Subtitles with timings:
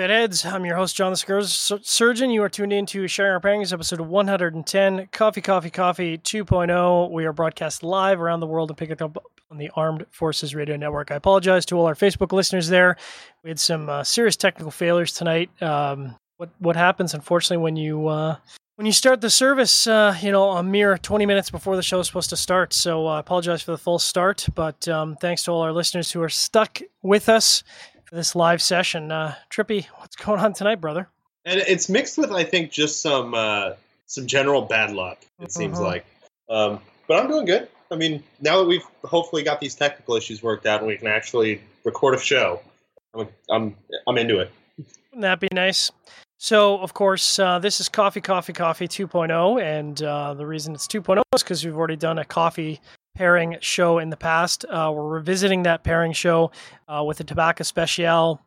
[0.00, 0.50] Hey, Fedheads.
[0.50, 2.30] I'm your host, John the Cigar Surgeon.
[2.30, 7.10] You are tuned in to Sharing Our Pairings, episode 110, Coffee, Coffee, Coffee 2.0.
[7.10, 10.54] We are broadcast live around the world and pick it up on the Armed Forces
[10.54, 11.10] Radio Network.
[11.10, 12.96] I apologize to all our Facebook listeners there.
[13.44, 15.50] We had some uh, serious technical failures tonight.
[15.62, 18.36] Um, what what happens, unfortunately, when you uh,
[18.80, 22.00] when you start the service, uh, you know, a mere 20 minutes before the show
[22.00, 22.72] is supposed to start.
[22.72, 26.10] So uh, I apologize for the full start, but um, thanks to all our listeners
[26.10, 27.62] who are stuck with us
[28.12, 29.10] this live session.
[29.12, 31.08] Uh, Trippy, what's going on tonight, brother?
[31.44, 33.72] And it's mixed with, I think, just some uh,
[34.06, 35.18] some general bad luck.
[35.40, 35.82] It seems Mhm.
[35.84, 36.06] like,
[36.48, 37.68] um, but I'm doing good.
[37.90, 41.06] I mean, now that we've hopefully got these technical issues worked out and we can
[41.08, 42.60] actually record a show,
[43.14, 44.50] I'm I'm, I'm into it.
[44.78, 45.90] Wouldn't that be nice?
[46.38, 49.60] So, of course, uh, this is Coffee, Coffee, Coffee 2.0.
[49.60, 52.80] And uh, the reason it's 2.0 is because we've already done a coffee
[53.14, 54.64] pairing show in the past.
[54.64, 56.50] Uh, we're revisiting that pairing show
[56.88, 58.40] uh, with the Tabak Especial.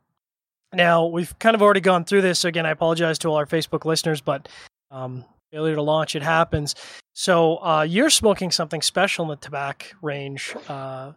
[0.73, 2.39] Now, we've kind of already gone through this.
[2.39, 4.49] So again, I apologize to all our Facebook listeners, but
[4.91, 6.75] um, failure to launch, it happens.
[7.13, 10.55] So, uh, you're smoking something special in the tobacco range.
[10.67, 11.13] Uh,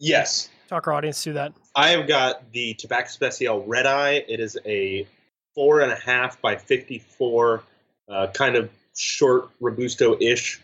[0.00, 1.52] Yes, talk our audience through that.
[1.74, 4.24] I have got the Tabak Especial Red Eye.
[4.28, 5.08] It is a
[5.56, 7.64] four and a half by fifty-four,
[8.08, 10.60] uh, kind of short robusto-ish,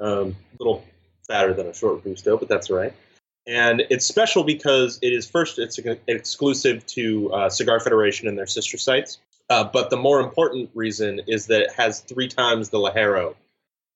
[0.00, 0.84] um, little
[1.26, 2.94] fatter than a short robusto, but that's all right.
[3.46, 8.46] And it's special because it is first, it's exclusive to uh, Cigar Federation and their
[8.46, 9.18] sister sites.
[9.48, 13.36] Uh, but the more important reason is that it has three times the Ligero,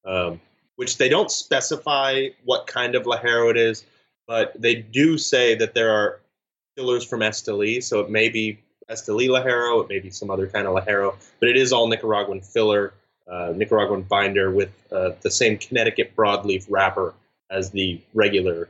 [0.04, 0.40] um,
[0.76, 3.84] which they don't specify what kind of Ligero it is,
[4.28, 6.20] but they do say that there are
[6.76, 10.68] fillers from Esteli, so it may be Esteli Ligero, it may be some other kind
[10.68, 12.94] of Ligero, but it is all Nicaraguan filler,
[13.28, 17.14] uh, Nicaraguan binder with uh, the same Connecticut broadleaf wrapper
[17.50, 18.69] as the regular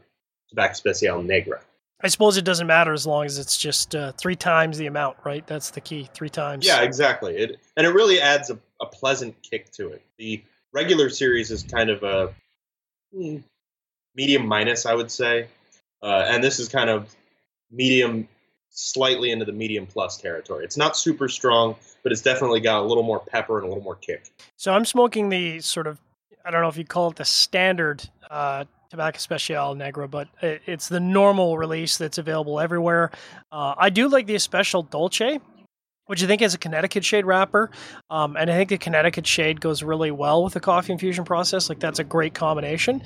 [0.53, 1.61] Tabak Especial Negra.
[2.03, 5.19] I suppose it doesn't matter as long as it's just uh, three times the amount,
[5.25, 5.47] right?
[5.47, 6.09] That's the key.
[6.15, 6.67] Three times.
[6.67, 7.37] Yeah, exactly.
[7.37, 10.03] It and it really adds a, a pleasant kick to it.
[10.17, 10.43] The
[10.73, 12.35] regular series is kind of a
[13.15, 13.39] hmm,
[14.15, 15.49] medium minus, I would say,
[16.03, 17.15] uh, and this is kind of
[17.71, 18.29] medium,
[18.71, 20.65] slightly into the medium plus territory.
[20.65, 23.85] It's not super strong, but it's definitely got a little more pepper and a little
[23.85, 24.31] more kick.
[24.57, 26.01] So I'm smoking the sort of,
[26.45, 30.63] I don't know if you call it the standard uh, Tabak Especial Negra, but it,
[30.67, 33.11] it's the normal release that's available everywhere.
[33.53, 35.41] Uh, I do like the Special Dolce,
[36.07, 37.71] which I think is a Connecticut shade wrapper.
[38.09, 41.69] Um, and I think the Connecticut shade goes really well with the coffee infusion process.
[41.69, 43.03] Like that's a great combination.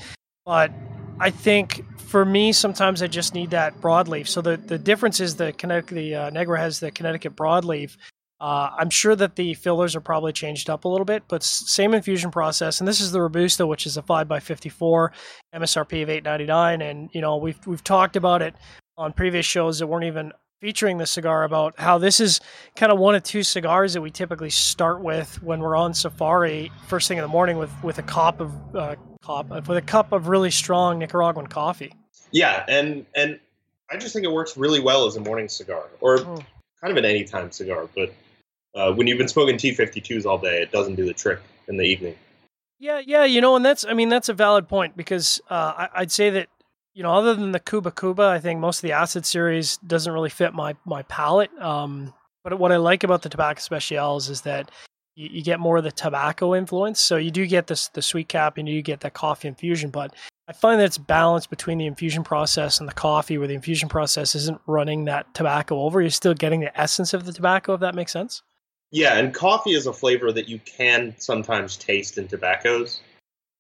[0.47, 0.73] But
[1.21, 4.29] I think for me, sometimes I just need that broadleaf.
[4.29, 7.97] So the, the difference is the Connecticut, the uh, Negra has the Connecticut broadleaf.
[8.45, 11.95] Uh, I'm sure that the fillers are probably changed up a little bit, but same
[11.95, 12.79] infusion process.
[12.79, 15.13] And this is the Robusto, which is a five x 54
[15.55, 16.83] MSRP of 8.99.
[16.91, 18.55] And you know we've we've talked about it
[18.99, 22.41] on previous shows that weren't even featuring the cigar about how this is
[22.77, 26.71] kind of one of two cigars that we typically start with when we're on safari
[26.87, 28.95] first thing in the morning with with a cup of uh,
[29.25, 31.95] cup with a cup of really strong Nicaraguan coffee.
[32.31, 33.41] Yeah, and and
[33.91, 36.45] I just think it works really well as a morning cigar, or Mm.
[36.81, 37.89] kind of an anytime cigar.
[37.97, 38.13] But
[38.75, 41.85] uh, when you've been smoking T52s all day, it doesn't do the trick in the
[41.85, 42.17] evening.
[42.79, 45.89] Yeah, yeah, you know, and that's I mean that's a valid point because uh, I,
[45.95, 46.49] I'd say that
[46.93, 50.13] you know other than the Cuba Cuba, I think most of the acid series doesn't
[50.13, 51.57] really fit my my palate.
[51.61, 52.13] Um,
[52.43, 54.71] but what I like about the tobacco specials is that
[55.15, 58.29] you, you get more of the tobacco influence, so you do get this the sweet
[58.29, 60.13] cap and you get that coffee infusion, but
[60.47, 63.89] I find that it's balanced between the infusion process and the coffee, where the infusion
[63.89, 66.03] process isn't running that tobacco over.
[66.03, 68.43] You're still getting the essence of the tobacco, if that makes sense.
[68.95, 73.01] Yeah, and coffee is a flavor that you can sometimes taste in tobaccos.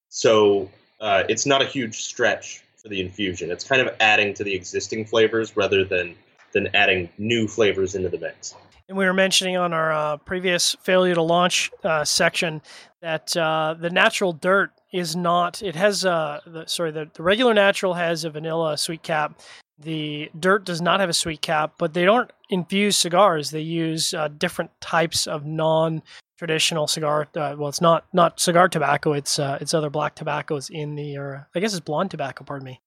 [0.08, 3.50] So uh, it's not a huge stretch for the infusion.
[3.50, 6.14] It's kind of adding to the existing flavors rather than
[6.52, 8.54] than adding new flavors into the mix.
[8.88, 12.62] And we were mentioning on our uh, previous failure to launch uh, section
[13.02, 15.64] that uh, the natural dirt is not.
[15.64, 19.40] It has uh, the, sorry, the, the regular natural has a vanilla sweet cap.
[19.78, 23.50] The dirt does not have a sweet cap, but they don't infuse cigars.
[23.50, 27.26] They use uh, different types of non-traditional cigar.
[27.34, 29.12] Uh, well, it's not not cigar tobacco.
[29.14, 32.44] It's uh, it's other black tobaccos in the, or I guess it's blonde tobacco.
[32.44, 32.80] Pardon me.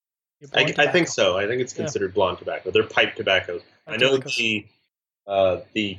[0.53, 1.37] I, I think so.
[1.37, 1.83] I think it's Yeah.
[1.83, 2.71] considered blonde tobacco.
[2.71, 3.61] They're pipe tobaccos.
[3.87, 4.37] I know tobaccos.
[4.37, 4.65] the
[5.27, 5.97] uh, the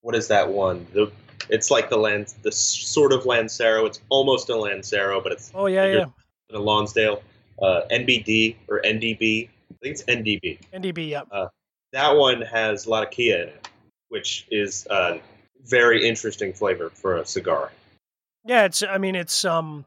[0.00, 0.86] what is that one?
[0.92, 1.12] The
[1.48, 3.86] it's like the land the sort of Lancero.
[3.86, 6.04] It's almost a Lancero, but it's Oh yeah, yeah.
[6.52, 7.22] a Lonsdale.
[7.62, 9.50] Uh, NBD or NDB.
[9.70, 10.58] I think it's NDB.
[10.74, 11.08] NDB.
[11.10, 11.28] Yep.
[11.92, 13.68] That one has a lot of Kia in it,
[14.08, 15.20] which is a
[15.64, 17.72] very interesting flavor for a cigar.
[18.44, 18.82] Yeah, it's.
[18.82, 19.44] I mean, it's.
[19.44, 19.84] Um,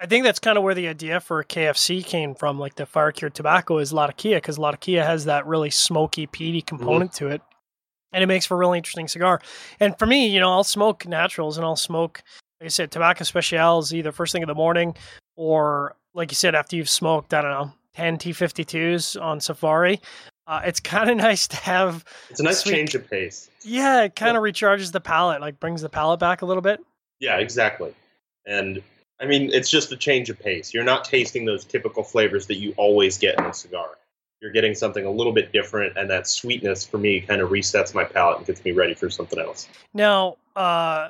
[0.00, 2.58] I think that's kind of where the idea for KFC came from.
[2.58, 7.12] Like the fire cured tobacco is Latakia because Latakia has that really smoky, peaty component
[7.14, 7.42] to it.
[8.12, 9.40] and it makes for a really interesting cigar.
[9.80, 12.22] And for me, you know, I'll smoke naturals and I'll smoke,
[12.60, 14.94] like I said, tobacco specials either first thing in the morning
[15.36, 20.00] or, like you said, after you've smoked, I don't know, 10 T52s on Safari.
[20.46, 22.04] Uh, it's kind of nice to have.
[22.30, 23.50] It's a nice sweet- change of pace.
[23.64, 26.80] Yeah, it kind of recharges the palate, like brings the palate back a little bit.
[27.18, 27.92] Yeah, exactly.
[28.46, 28.80] And
[29.20, 30.72] I mean, it's just a change of pace.
[30.72, 33.88] You're not tasting those typical flavors that you always get in a cigar.
[34.40, 37.92] You're getting something a little bit different, and that sweetness for me kind of resets
[37.92, 39.68] my palate and gets me ready for something else.
[39.92, 41.08] Now, uh,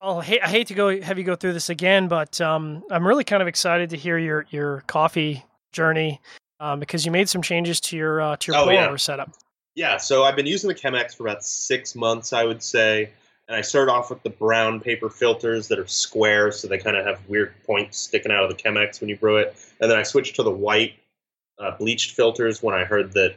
[0.00, 3.04] I'll hate, I hate to go have you go through this again, but um, I'm
[3.04, 6.20] really kind of excited to hear your your coffee journey
[6.60, 8.94] um, because you made some changes to your uh, to your Oh, yeah.
[8.96, 9.30] setup.
[9.74, 13.10] Yeah, so I've been using the Chemex for about six months, I would say.
[13.48, 16.96] And I started off with the brown paper filters that are square, so they kind
[16.96, 19.56] of have weird points sticking out of the Chemex when you brew it.
[19.80, 20.94] And then I switched to the white
[21.58, 23.34] uh, bleached filters when I heard that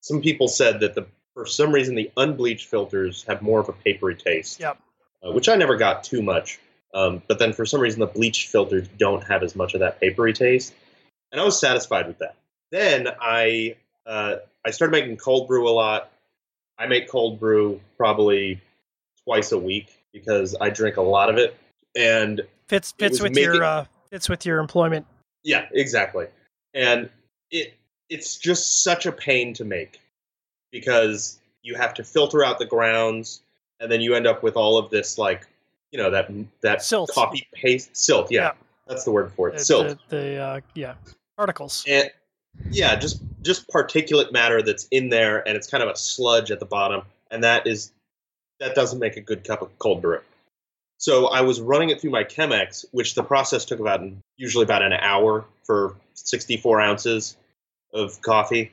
[0.00, 3.72] some people said that the for some reason the unbleached filters have more of a
[3.72, 4.60] papery taste.
[4.60, 4.78] Yep.
[5.26, 6.58] Uh, which I never got too much.
[6.94, 10.00] Um, but then for some reason the bleached filters don't have as much of that
[10.00, 10.72] papery taste,
[11.32, 12.36] and I was satisfied with that.
[12.70, 13.76] Then I
[14.06, 16.10] uh, I started making cold brew a lot.
[16.78, 18.60] I make cold brew probably
[19.24, 21.56] twice a week because I drink a lot of it.
[21.96, 25.06] And Fits fits with making- your uh, fits with your employment.
[25.44, 26.26] yeah, exactly.
[26.74, 27.08] And
[27.50, 27.74] it
[28.10, 30.00] it's just such a pain to make
[30.70, 33.42] because you have to filter out the grounds
[33.80, 35.46] and then you end up with all of this like
[35.92, 36.30] you know that
[36.62, 37.10] that Silt.
[37.14, 38.30] coffee paste silt.
[38.30, 38.52] Yeah, Yeah.
[38.86, 39.58] that's the word for it.
[39.58, 39.98] The, silt.
[40.10, 40.94] the, the uh, yeah
[41.38, 41.84] particles.
[41.88, 42.10] and
[42.70, 46.58] yeah, just just particulate matter that's in there, and it's kind of a sludge at
[46.58, 47.92] the bottom, and that is
[48.58, 50.20] that doesn't make a good cup of cold brew.
[50.98, 54.02] So I was running it through my Chemex, which the process took about
[54.36, 57.36] usually about an hour for 64 ounces
[57.94, 58.72] of coffee,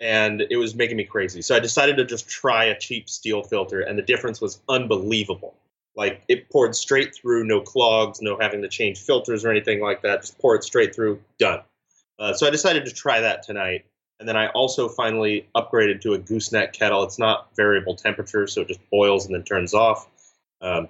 [0.00, 1.40] and it was making me crazy.
[1.42, 5.54] So I decided to just try a cheap steel filter, and the difference was unbelievable.
[5.94, 10.02] Like it poured straight through, no clogs, no having to change filters or anything like
[10.02, 10.22] that.
[10.22, 11.60] Just pour it straight through, done.
[12.18, 13.84] Uh, so I decided to try that tonight.
[14.18, 17.02] And then I also finally upgraded to a gooseneck kettle.
[17.04, 20.08] It's not variable temperature, so it just boils and then turns off.
[20.62, 20.88] Um,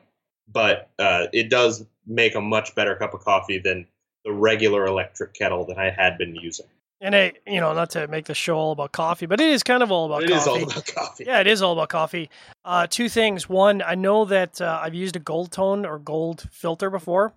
[0.52, 3.87] but uh, it does make a much better cup of coffee than
[4.25, 6.67] the regular electric kettle that I had been using.
[7.00, 9.62] And it, you know, not to make the show all about coffee, but it is
[9.62, 10.62] kind of all about It is coffee.
[10.62, 11.25] all about coffee.
[11.26, 12.31] Yeah, it is all about coffee.
[12.64, 13.49] Uh, two things.
[13.49, 17.34] One, I know that uh, I've used a gold tone or gold filter before,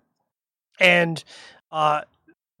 [0.78, 1.22] and
[1.72, 2.02] uh,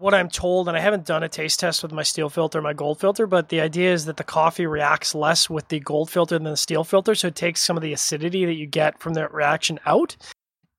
[0.00, 2.72] what I'm told, and I haven't done a taste test with my steel filter, my
[2.72, 6.38] gold filter, but the idea is that the coffee reacts less with the gold filter
[6.38, 9.12] than the steel filter, so it takes some of the acidity that you get from
[9.12, 10.16] that reaction out.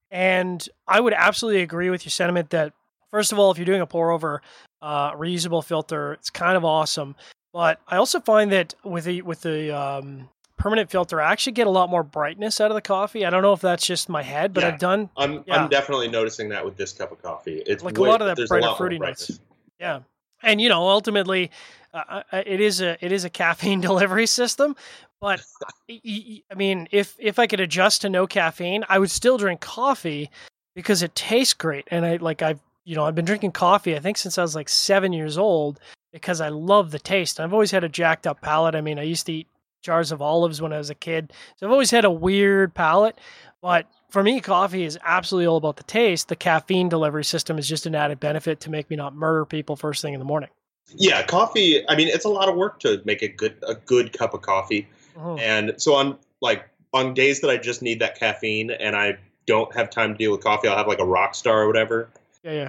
[0.10, 2.74] And I would absolutely agree with your sentiment that,
[3.12, 4.42] first of all, if you're doing a pour over
[4.82, 7.16] uh, reusable filter, it's kind of awesome.
[7.54, 10.30] But I also find that with the with the um,
[10.62, 13.26] permanent filter, I actually get a lot more brightness out of the coffee.
[13.26, 14.70] I don't know if that's just my head, but Yeah.
[14.70, 15.64] I've done I'm, Yeah.
[15.64, 17.64] I'm definitely noticing that with this cup of coffee.
[17.66, 19.40] It's Like a lot of that brighter lot more fruity notes.
[19.80, 20.02] Yeah,
[20.44, 21.50] and you know, ultimately,
[21.94, 24.76] uh, it is a it is a caffeine delivery system.
[25.20, 25.42] But
[25.90, 30.30] I mean, if if I could adjust to no caffeine, I would still drink coffee
[30.76, 31.88] because it tastes great.
[31.92, 34.56] And I like I've you know I've been drinking coffee I think since I was
[34.56, 35.80] like seven years old
[36.14, 37.40] because I love the taste.
[37.40, 38.76] I've always had a jacked up palate.
[38.76, 39.48] I mean, I used to eat
[39.82, 43.18] jars of olives when I was a kid, so I've always had a weird palate.
[43.62, 46.28] But for me, coffee is absolutely all about the taste.
[46.30, 49.76] The caffeine delivery system is just an added benefit to make me not murder people
[49.76, 50.50] first thing in the morning.
[50.96, 51.88] Yeah, coffee.
[51.88, 54.42] I mean, it's a lot of work to make a good a good cup of
[54.42, 54.88] coffee.
[55.16, 55.40] Mhm.
[55.40, 59.74] And so on like on days that I just need that caffeine and I don't
[59.76, 62.10] have time to deal with coffee, I'll have like a rock star or whatever.
[62.44, 62.68] Yeah, yeah.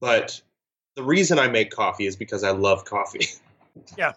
[0.00, 0.40] But
[0.96, 3.26] the reason I make coffee is because I love coffee.
[3.96, 4.12] Yeah.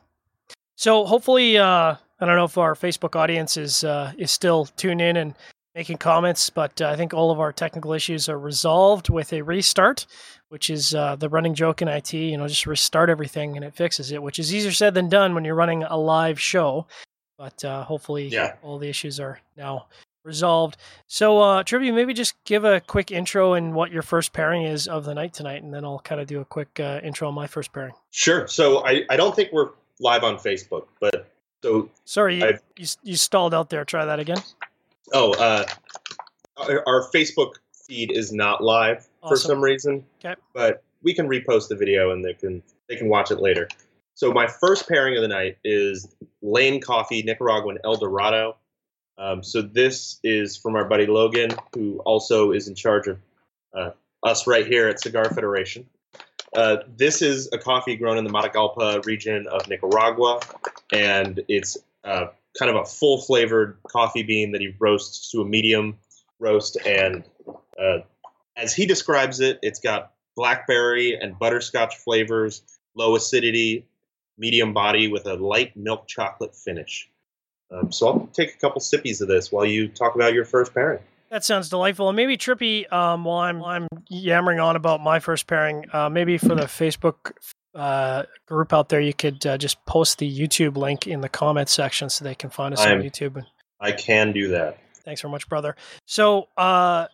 [0.75, 5.01] So hopefully, uh, I don't know if our Facebook audience is uh, is still tuned
[5.01, 5.35] in and
[5.75, 9.41] making comments, but uh, I think all of our technical issues are resolved with a
[9.41, 10.05] restart,
[10.49, 12.13] which is uh, the running joke in IT.
[12.13, 15.33] You know, just restart everything and it fixes it, which is easier said than done
[15.35, 16.85] when you're running a live show.
[17.37, 18.53] But uh, hopefully, Yeah.
[18.61, 19.87] all the issues are now
[20.23, 20.77] resolved.
[21.07, 24.87] So, uh, Trippy, maybe just give a quick intro and what your first pairing is
[24.87, 27.33] of the night tonight, and then I'll kind of do a quick uh, intro on
[27.33, 27.93] my first pairing.
[28.11, 28.47] sure.
[28.47, 31.32] So I, I don't think we're live on Facebook, but
[31.63, 33.86] so Sorry, you, you, you stalled out there.
[33.86, 34.43] Try that again.
[35.13, 35.65] oh uh
[36.58, 37.53] our, our Facebook
[37.88, 40.05] feed is not live for some reason.
[40.24, 40.39] Okay.
[40.53, 43.67] But we can repost the video and they can they can watch it later.
[44.15, 48.58] So my first pairing of the night is Lane Coffee Nicaraguan El Dorado.
[49.17, 53.20] Um, so this is from our buddy Logan, who also is in charge of
[53.74, 53.91] uh,
[54.24, 55.88] us right here at Cigar Federation.
[56.55, 60.39] Uh, this is a coffee grown in the Matagalpa region of Nicaragua,
[60.91, 65.45] and it's uh, kind of a full flavored coffee bean that he roasts to a
[65.45, 65.98] medium
[66.39, 66.77] roast.
[66.86, 67.24] And
[67.79, 68.00] uh,
[68.55, 72.62] as he describes it, it's got blackberry and butterscotch flavors,
[72.95, 73.88] low acidity,
[74.38, 77.10] medium body with a light milk chocolate finish.
[77.72, 80.74] Um, so I'll take a couple sippies of this while you talk about your first
[80.74, 81.00] pairing.
[81.33, 82.09] That sounds delightful.
[82.09, 86.37] And maybe Trippy, um, while I'm I'm yammering on about my first pairing, uh, maybe
[86.37, 87.31] for the Facebook
[87.73, 91.69] uh, group out there, you could uh, just post the YouTube link in the comment
[91.69, 93.43] section so they can find us I'm, on YouTube.
[93.79, 94.77] I can do that.
[95.05, 95.75] Thanks very much, brother.
[96.05, 97.07] So uh,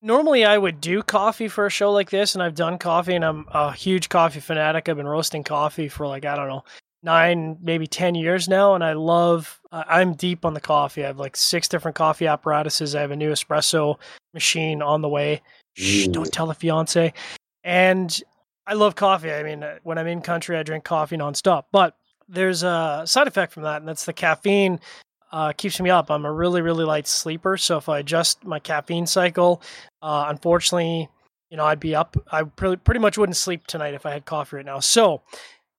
[0.00, 3.24] normally I would do coffee for a show like this, and I've done coffee, and
[3.24, 4.88] I'm a huge coffee fanatic.
[4.88, 6.64] I've been roasting coffee for like I don't know
[7.02, 8.74] nine, maybe 10 years now.
[8.74, 11.04] And I love, uh, I'm deep on the coffee.
[11.04, 12.94] I have like six different coffee apparatuses.
[12.94, 13.96] I have a new espresso
[14.34, 15.42] machine on the way.
[15.74, 17.12] Shh, don't tell the fiance.
[17.64, 18.20] And
[18.66, 19.32] I love coffee.
[19.32, 21.64] I mean, when I'm in country, I drink coffee nonstop.
[21.72, 21.96] But
[22.28, 24.80] there's a side effect from that, and that's the caffeine
[25.32, 26.10] uh, keeps me up.
[26.10, 27.56] I'm a really, really light sleeper.
[27.56, 29.62] So if I adjust my caffeine cycle,
[30.02, 31.08] uh, unfortunately,
[31.50, 32.16] you know, I'd be up.
[32.30, 34.80] I pretty, pretty much wouldn't sleep tonight if I had coffee right now.
[34.80, 35.22] So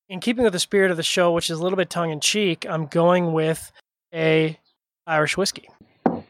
[0.10, 2.20] in keeping with the spirit of the show, which is a little bit tongue in
[2.20, 3.72] cheek, I'm going with
[4.14, 4.60] a
[5.06, 5.70] Irish whiskey.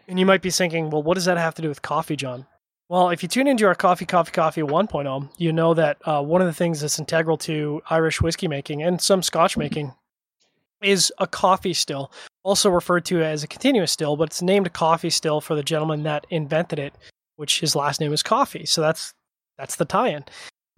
[0.08, 2.46] And you might be thinking, well, what does that have to do with coffee, John?
[2.90, 6.42] Well, if you tune into our Coffee, Coffee, Coffee 1.0, you know that uh, one
[6.42, 9.94] of the things that's integral to Irish whiskey making and some Scotch making
[10.82, 15.12] is a coffee still, also referred to as a continuous still, but it's named coffee
[15.12, 16.96] still for the gentleman that invented it,
[17.36, 18.66] which his last name is Coffee.
[18.66, 19.14] So that's
[19.58, 20.24] that's the tie-in.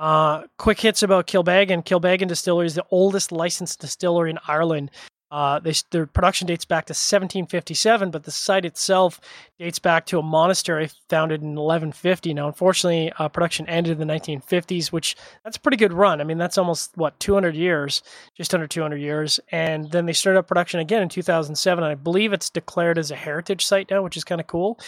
[0.01, 1.85] Uh, quick hits about Kilbeggan.
[1.85, 4.89] Kilbeggan Distillery is the oldest licensed distillery in Ireland.
[5.29, 9.21] Uh, they, their production dates back to 1757, but the site itself
[9.59, 12.33] dates back to a monastery founded in 1150.
[12.33, 16.19] Now, unfortunately, uh, production ended in the 1950s, which that's a pretty good run.
[16.19, 18.01] I mean, that's almost what 200 years,
[18.35, 19.39] just under 200 years.
[19.51, 21.83] And then they started up production again in 2007.
[21.83, 24.79] And I believe it's declared as a heritage site now, which is kind of cool.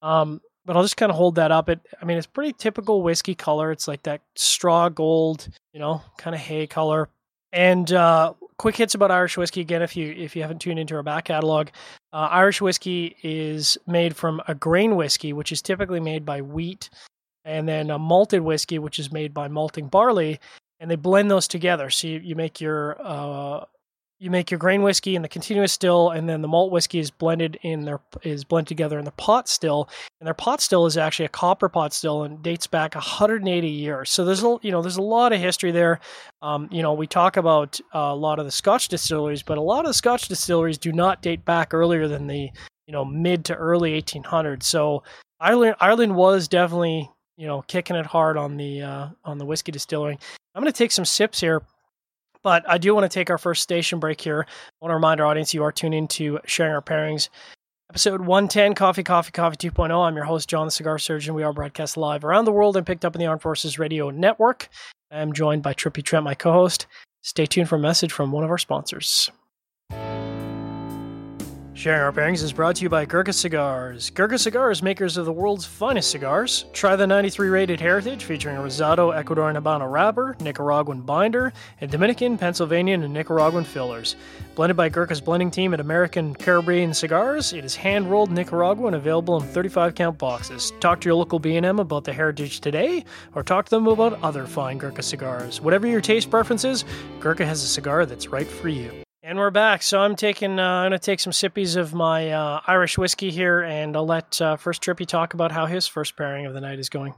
[0.00, 1.68] Um, but I'll just kind of hold that up.
[1.68, 3.72] It, I mean, it's pretty typical whiskey color.
[3.72, 7.08] It's like that straw gold, you know, kind of hay color.
[7.52, 9.82] And uh, quick hits about Irish whiskey again.
[9.82, 11.68] If you if you haven't tuned into our back catalog,
[12.12, 16.88] uh, Irish whiskey is made from a grain whiskey, which is typically made by wheat,
[17.44, 20.40] and then a malted whiskey, which is made by malting barley,
[20.80, 21.90] and they blend those together.
[21.90, 23.64] So you, you make your uh,
[24.22, 27.10] you make your grain whiskey in the continuous still, and then the malt whiskey is
[27.10, 29.88] blended in their is blended together in the pot still.
[30.20, 34.10] And their pot still is actually a copper pot still and dates back 180 years.
[34.10, 35.98] So there's a you know there's a lot of history there.
[36.40, 39.62] Um, you know we talk about uh, a lot of the Scotch distilleries, but a
[39.62, 42.48] lot of the Scotch distilleries do not date back earlier than the
[42.86, 44.62] you know mid to early 1800s.
[44.62, 45.02] So
[45.40, 49.72] Ireland Ireland was definitely you know kicking it hard on the uh, on the whiskey
[49.72, 50.16] distilling.
[50.54, 51.62] I'm going to take some sips here
[52.42, 54.46] but I do want to take our first station break here.
[54.48, 57.28] I want to remind our audience you are tuning to Sharing Our Pairings,
[57.90, 60.06] episode 110 Coffee, Coffee, Coffee 2.0.
[60.06, 61.34] I'm your host, John the Cigar Surgeon.
[61.34, 64.10] We are broadcast live around the world and picked up in the Armed Forces Radio
[64.10, 64.68] Network.
[65.10, 66.86] I am joined by Trippy Trent, my co host.
[67.22, 69.30] Stay tuned for a message from one of our sponsors.
[71.82, 74.10] Sharing Our Pairings is brought to you by Gurkha Cigars.
[74.10, 76.64] Gurkha Cigars, makers of the world's finest cigars.
[76.72, 82.38] Try the 93 rated Heritage featuring a Rosado Ecuadorian Habano wrapper, Nicaraguan binder, and Dominican,
[82.38, 84.14] Pennsylvanian, and Nicaraguan fillers.
[84.54, 89.40] Blended by Gurkha's blending team at American Caribbean Cigars, it is hand rolled Nicaraguan available
[89.40, 90.72] in 35 count boxes.
[90.78, 94.46] Talk to your local B&M about the Heritage today, or talk to them about other
[94.46, 95.60] fine Gurkha cigars.
[95.60, 96.84] Whatever your taste preferences,
[97.18, 99.02] Gurkha has a cigar that's right for you.
[99.24, 99.84] And we're back.
[99.84, 103.62] So I'm taking, uh, I'm gonna take some sippies of my uh, Irish whiskey here,
[103.62, 106.80] and I'll let uh, first Trippy talk about how his first pairing of the night
[106.80, 107.14] is going.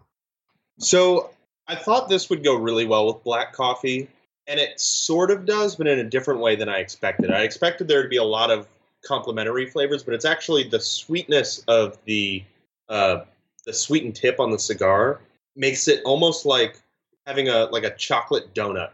[0.78, 1.30] So
[1.66, 4.06] I thought this would go really well with black coffee,
[4.46, 7.30] and it sort of does, but in a different way than I expected.
[7.30, 8.68] I expected there to be a lot of
[9.02, 12.44] complementary flavors, but it's actually the sweetness of the
[12.90, 13.20] uh,
[13.64, 15.22] the sweetened tip on the cigar
[15.56, 16.82] makes it almost like
[17.26, 18.90] having a like a chocolate donut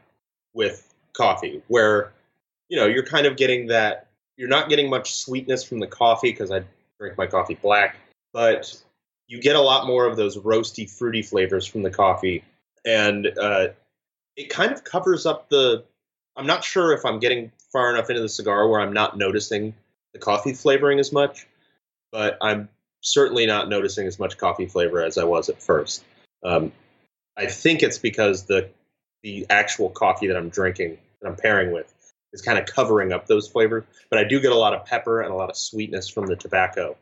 [0.54, 2.12] with coffee, where
[2.70, 4.06] you know, you're kind of getting that.
[4.36, 6.62] You're not getting much sweetness from the coffee because I
[6.98, 7.96] drink my coffee black,
[8.32, 8.74] but
[9.26, 12.42] you get a lot more of those roasty, fruity flavors from the coffee,
[12.86, 13.68] and uh,
[14.36, 15.84] it kind of covers up the.
[16.36, 19.74] I'm not sure if I'm getting far enough into the cigar where I'm not noticing
[20.14, 21.46] the coffee flavoring as much,
[22.12, 22.68] but I'm
[23.02, 26.04] certainly not noticing as much coffee flavor as I was at first.
[26.44, 26.72] Um,
[27.36, 28.70] I think it's because the
[29.22, 31.92] the actual coffee that I'm drinking that I'm pairing with
[32.32, 33.84] is kind of covering up those flavors.
[34.08, 36.36] But I do get a lot of pepper and a lot of sweetness from the
[36.36, 36.96] tobacco,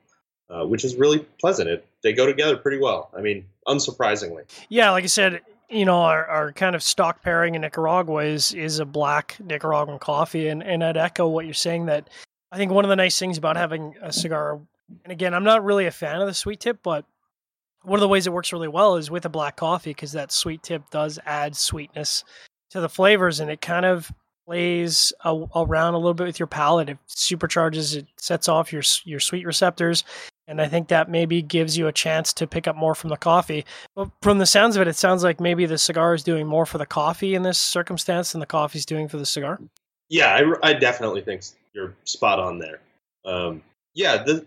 [0.50, 1.68] uh, which is really pleasant.
[1.68, 3.10] It, they go together pretty well.
[3.16, 4.44] I mean, unsurprisingly.
[4.68, 8.54] Yeah, like I said, you know, our, our kind of stock pairing in Nicaragua is
[8.54, 12.08] is a black Nicaraguan coffee, and and I'd echo what you're saying that
[12.50, 14.60] I think one of the nice things about having a cigar,
[15.04, 17.04] and again, I'm not really a fan of the sweet tip, but
[17.82, 20.32] one of the ways it works really well is with a black coffee because that
[20.32, 22.24] sweet tip does add sweetness
[22.70, 24.12] to the flavors and it kind of
[24.48, 26.88] plays a, around a little bit with your palate.
[26.88, 30.04] It supercharges, it sets off your your sweet receptors,
[30.46, 33.18] and I think that maybe gives you a chance to pick up more from the
[33.18, 33.66] coffee.
[33.94, 36.64] But from the sounds of it, it sounds like maybe the cigar is doing more
[36.64, 39.60] for the coffee in this circumstance than the coffee's doing for the cigar.
[40.08, 41.42] Yeah, I, I definitely think
[41.74, 42.80] you're spot on there.
[43.26, 43.62] Um,
[43.92, 44.46] yeah, the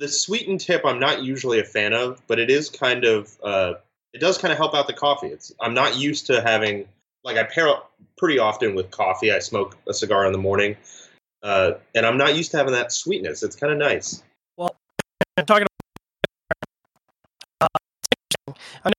[0.00, 3.74] the sweetened tip I'm not usually a fan of, but it is kind of uh,
[4.12, 5.28] it does kind of help out the coffee.
[5.28, 6.88] It's I'm not used to having
[7.24, 9.32] like I pair up pretty often with coffee.
[9.32, 10.76] I smoke a cigar in the morning,
[11.42, 13.42] uh, and I'm not used to having that sweetness.
[13.42, 14.22] It's kind of nice.
[14.56, 14.76] Well,
[15.36, 15.66] I'm talking
[17.60, 17.70] about
[18.84, 18.90] uh,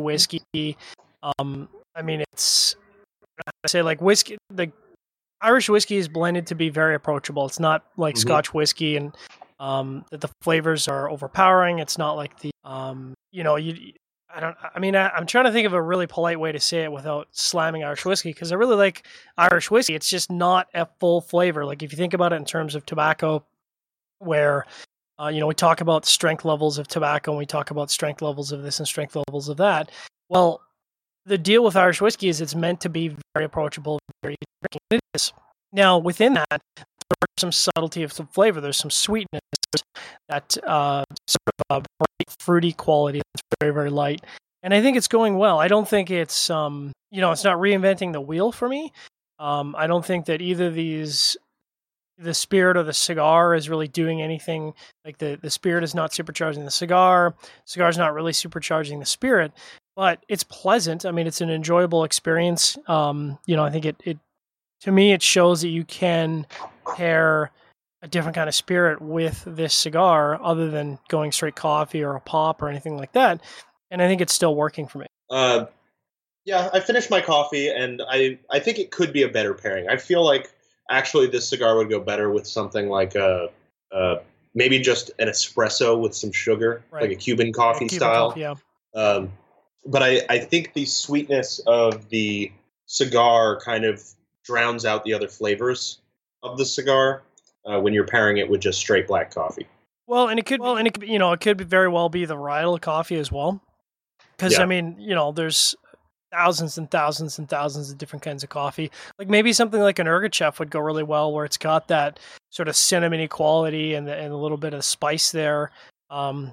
[0.00, 0.76] whiskey.
[1.22, 2.76] Um, I mean, it's
[3.46, 4.38] I say like whiskey.
[4.50, 4.72] The
[5.40, 7.46] Irish whiskey is blended to be very approachable.
[7.46, 8.20] It's not like mm-hmm.
[8.20, 9.14] Scotch whiskey and
[9.58, 11.78] um, that the flavors are overpowering.
[11.78, 13.92] It's not like the um, you know you
[14.34, 14.56] I don't.
[14.74, 16.92] I mean, I, am trying to think of a really polite way to say it
[16.92, 19.06] without slamming Irish whiskey because I really like
[19.38, 19.94] Irish whiskey.
[19.94, 21.64] It's just not a full flavor.
[21.64, 23.44] Like if you think about it in terms of tobacco,
[24.18, 24.66] where
[25.20, 28.20] uh, you know we talk about strength levels of tobacco and we talk about strength
[28.20, 29.90] levels of this and strength levels of that.
[30.28, 30.60] Well,
[31.24, 34.80] the deal with Irish whiskey is it's meant to be very approachable, very drinking.
[34.90, 35.32] It is.
[35.72, 38.60] Now within that, there's some subtlety of some flavor.
[38.60, 39.40] There's some sweetness.
[40.28, 44.24] That uh, sort of uh, bright, fruity quality that's very, very light.
[44.62, 45.60] And I think it's going well.
[45.60, 48.92] I don't think it's, um, you know, it's not reinventing the wheel for me.
[49.38, 51.36] Um, I don't think that either these,
[52.18, 54.72] the spirit or the cigar is really doing anything.
[55.04, 57.34] Like the, the spirit is not supercharging the cigar.
[57.64, 59.52] Cigar is not really supercharging the spirit,
[59.94, 61.04] but it's pleasant.
[61.04, 62.76] I mean, it's an enjoyable experience.
[62.88, 64.18] Um, you know, I think it, it,
[64.80, 66.46] to me, it shows that you can
[66.96, 67.50] pair
[68.02, 72.20] a different kind of spirit with this cigar other than going straight coffee or a
[72.20, 73.40] pop or anything like that.
[73.90, 75.06] And I think it's still working for me.
[75.30, 75.66] Uh,
[76.44, 79.88] yeah, I finished my coffee and I, I think it could be a better pairing.
[79.88, 80.52] I feel like
[80.90, 83.48] actually this cigar would go better with something like a,
[83.92, 84.16] a
[84.54, 87.02] maybe just an espresso with some sugar, right.
[87.02, 88.28] like a Cuban coffee Cuban style.
[88.28, 88.54] Coffee, yeah.
[88.94, 89.32] Um,
[89.86, 92.52] but I, I think the sweetness of the
[92.86, 94.02] cigar kind of
[94.44, 95.98] drowns out the other flavors
[96.42, 97.22] of the cigar
[97.66, 99.66] uh, when you're pairing it with just straight black coffee.
[100.06, 102.24] Well, and it could, well, and it could, you know, it could very well be
[102.24, 103.60] the varietal coffee as well.
[104.36, 104.62] Because yeah.
[104.62, 105.74] I mean, you know, there's
[106.30, 108.90] thousands and thousands and thousands of different kinds of coffee.
[109.18, 112.68] Like maybe something like an Yirgacheffe would go really well, where it's got that sort
[112.68, 115.70] of cinnamony quality and, the, and a little bit of spice there.
[116.10, 116.52] Um,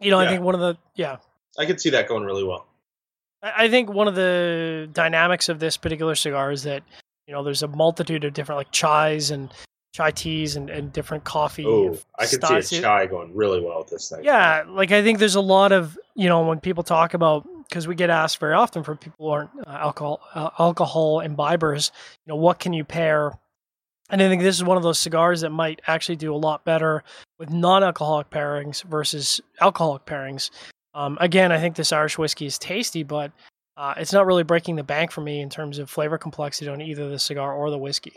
[0.00, 0.28] you know, yeah.
[0.28, 1.16] I think one of the yeah,
[1.58, 2.66] I could see that going really well.
[3.42, 6.82] I, I think one of the dynamics of this particular cigar is that
[7.26, 9.50] you know there's a multitude of different like chais and
[9.92, 11.64] chai teas and, and different coffee.
[11.66, 14.24] Oh, I could see a chai going really well with this thing.
[14.24, 17.88] Yeah, like I think there's a lot of you know when people talk about because
[17.88, 21.90] we get asked very often for people who aren't uh, alcohol uh, alcohol imbibers,
[22.24, 23.32] you know, what can you pair?
[24.08, 26.64] And I think this is one of those cigars that might actually do a lot
[26.64, 27.02] better
[27.40, 30.50] with non-alcoholic pairings versus alcoholic pairings.
[30.94, 33.32] Um, again, I think this Irish whiskey is tasty, but
[33.76, 36.80] uh, it's not really breaking the bank for me in terms of flavor complexity on
[36.80, 38.14] either the cigar or the whiskey.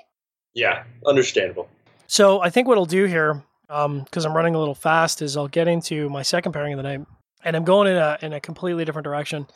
[0.54, 1.70] Yeah, understandable.
[2.08, 3.86] So I think what I'll do here, because
[4.26, 6.84] um, I'm running a little fast, is I'll get into my second pairing of the
[6.84, 7.06] night,
[7.44, 9.48] and I'm going in a in a completely different direction.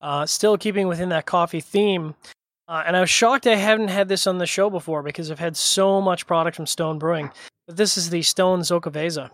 [0.00, 2.14] Uh, still keeping within that coffee theme.
[2.66, 5.38] Uh, and I was shocked I haven't had this on the show before because I've
[5.38, 7.30] had so much product from Stone Brewing.
[7.66, 9.30] But this is the Stone Xocoveza.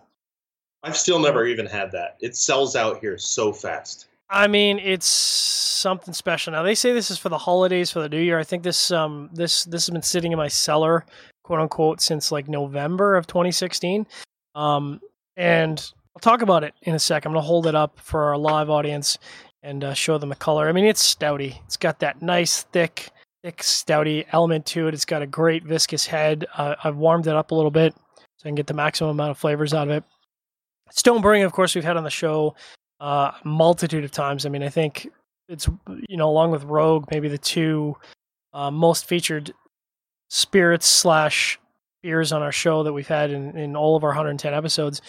[0.83, 2.17] I've still never even had that.
[2.21, 4.07] It sells out here so fast.
[4.31, 6.53] I mean, it's something special.
[6.53, 8.39] Now they say this is for the holidays for the new year.
[8.39, 11.05] I think this um this this has been sitting in my cellar,
[11.43, 14.07] quote unquote, since like November of 2016.
[14.55, 15.01] Um,
[15.35, 17.25] and I'll talk about it in a sec.
[17.25, 19.17] I'm gonna hold it up for our live audience
[19.63, 20.69] and uh, show them the color.
[20.69, 21.57] I mean, it's stouty.
[21.65, 23.09] It's got that nice thick,
[23.43, 24.93] thick stouty element to it.
[24.93, 26.45] It's got a great viscous head.
[26.55, 29.31] Uh, I've warmed it up a little bit so I can get the maximum amount
[29.31, 30.03] of flavors out of it.
[30.91, 32.55] Stone Brewing, of course, we've had on the show
[33.01, 34.45] uh, multitude of times.
[34.45, 35.09] I mean, I think
[35.49, 35.67] it's
[36.07, 37.97] you know along with Rogue, maybe the two
[38.53, 39.53] uh, most featured
[40.29, 41.59] spirits slash
[42.03, 45.01] beers on our show that we've had in, in all of our 110 episodes.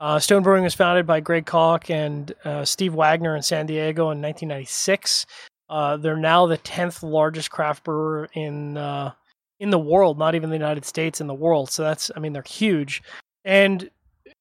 [0.00, 4.04] Uh, Stone Brewing was founded by Greg Koch and uh, Steve Wagner in San Diego
[4.04, 5.26] in 1996.
[5.68, 9.12] Uh, they're now the 10th largest craft brewer in uh,
[9.58, 11.70] in the world, not even the United States, in the world.
[11.70, 13.02] So that's, I mean, they're huge.
[13.44, 13.90] And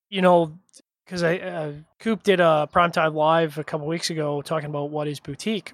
[0.09, 0.57] you know,
[1.09, 5.07] because I uh, Coop did a primetime live a couple weeks ago talking about what
[5.07, 5.73] is boutique,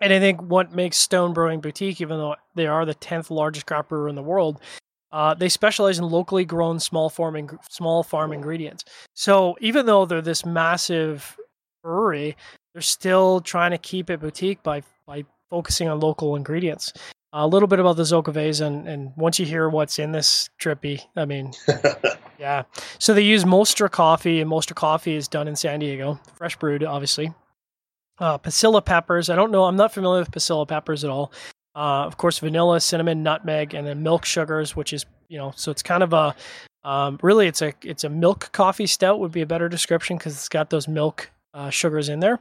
[0.00, 3.66] And I think what makes Stone Brewing boutique, even though they are the tenth largest
[3.66, 4.58] craft brewer in the world,
[5.12, 8.84] uh, they specialize in locally grown small farm small farm ingredients.
[9.12, 11.36] So even though they're this massive
[11.82, 12.34] brewery,
[12.72, 16.94] they're still trying to keep it boutique by by focusing on local ingredients.
[17.34, 21.02] A little bit about the Xocoveza, and, and once you hear what's in this trippy,
[21.14, 21.52] I mean,
[22.38, 22.64] yeah.
[22.98, 26.84] So they use Mostra coffee, and Mostra coffee is done in San Diego, fresh brewed,
[26.84, 27.32] obviously.
[28.18, 29.30] Uh, Pasilla peppers.
[29.30, 29.64] I don't know.
[29.64, 31.32] I'm not familiar with Pasilla peppers at all.
[31.74, 35.70] Uh, of course, vanilla, cinnamon, nutmeg, and then milk sugars, which is you know, so
[35.70, 36.34] it's kind of a
[36.84, 40.34] um, really it's a it's a milk coffee stout would be a better description because
[40.34, 42.40] it's got those milk uh, sugars in there.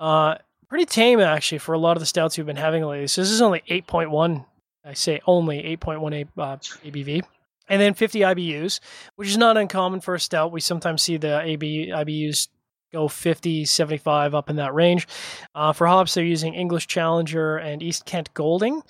[0.00, 0.36] Uh,
[0.68, 3.06] pretty tame actually for a lot of the stouts we've been having lately.
[3.06, 4.44] So this is only 8.1.
[4.84, 7.22] I say only 8.1 uh, ABV.
[7.68, 8.80] And then 50 IBUs,
[9.16, 10.52] which is not uncommon for a stout.
[10.52, 12.48] We sometimes see the AB, IBUs
[12.92, 15.08] go 50, 75 up in that range.
[15.54, 18.82] Uh, for hops, they're using English Challenger and East Kent Golding.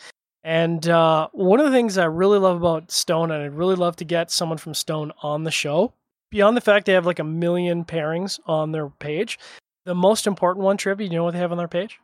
[0.42, 3.96] And uh, one of the things I really love about Stone, and I'd really love
[3.96, 5.94] to get someone from Stone on the show,
[6.30, 9.38] beyond the fact they have like a million pairings on their page,
[9.86, 11.98] the most important one, Trippy, you know what they have on their page?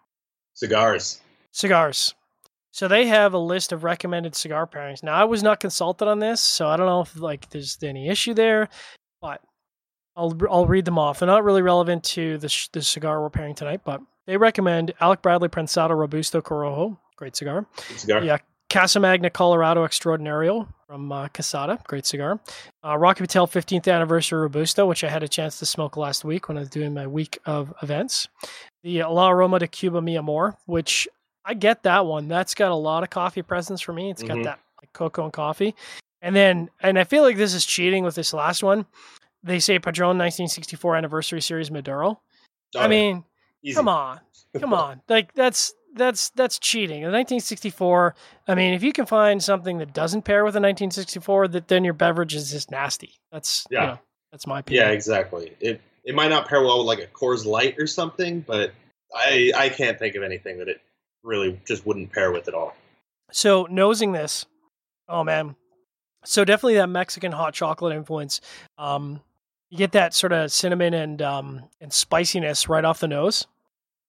[0.54, 1.20] Cigars.
[1.52, 2.14] Cigars.
[2.72, 5.02] So they have a list of recommended cigar pairings.
[5.02, 8.08] Now I was not consulted on this, so I don't know if like there's any
[8.08, 8.68] issue there,
[9.20, 9.40] but
[10.16, 11.18] I'll I'll read them off.
[11.18, 14.92] They're not really relevant to the sh- the cigar we're pairing tonight, but they recommend
[15.00, 17.66] Alec Bradley Prensado Robusto Corojo, great cigar.
[17.88, 18.22] Good cigar.
[18.22, 22.38] Yeah, Casa Magna Colorado Extraordinario from uh, Quesada, great cigar.
[22.84, 26.48] Uh, Rocky Patel 15th Anniversary Robusto, which I had a chance to smoke last week
[26.48, 28.28] when I was doing my week of events.
[28.84, 31.08] The La Aroma de Cuba Mi Amor, which
[31.44, 32.28] I get that one.
[32.28, 34.10] That's got a lot of coffee presence for me.
[34.10, 34.42] It's got mm-hmm.
[34.42, 35.74] that like cocoa and coffee.
[36.22, 38.86] And then, and I feel like this is cheating with this last one.
[39.42, 42.20] They say Padron 1964 Anniversary Series Maduro.
[42.76, 43.24] Oh, I mean,
[43.62, 43.74] yeah.
[43.74, 44.20] come on,
[44.58, 45.00] come on.
[45.08, 46.98] Like that's that's that's cheating.
[46.98, 48.14] In 1964,
[48.48, 51.84] I mean, if you can find something that doesn't pair with a 1964, that then
[51.84, 53.14] your beverage is just nasty.
[53.32, 53.98] That's yeah, you know,
[54.30, 54.86] that's my opinion.
[54.86, 55.54] Yeah, exactly.
[55.60, 58.72] It it might not pair well with like a Coors Light or something, but
[59.14, 60.82] I I can't think of anything that it
[61.22, 62.74] really just wouldn't pair with at all.
[63.32, 64.46] So nosing this,
[65.08, 65.56] oh man,
[66.24, 68.40] so definitely that Mexican hot chocolate influence.
[68.78, 69.20] Um,
[69.68, 73.46] you get that sort of cinnamon and um, and spiciness right off the nose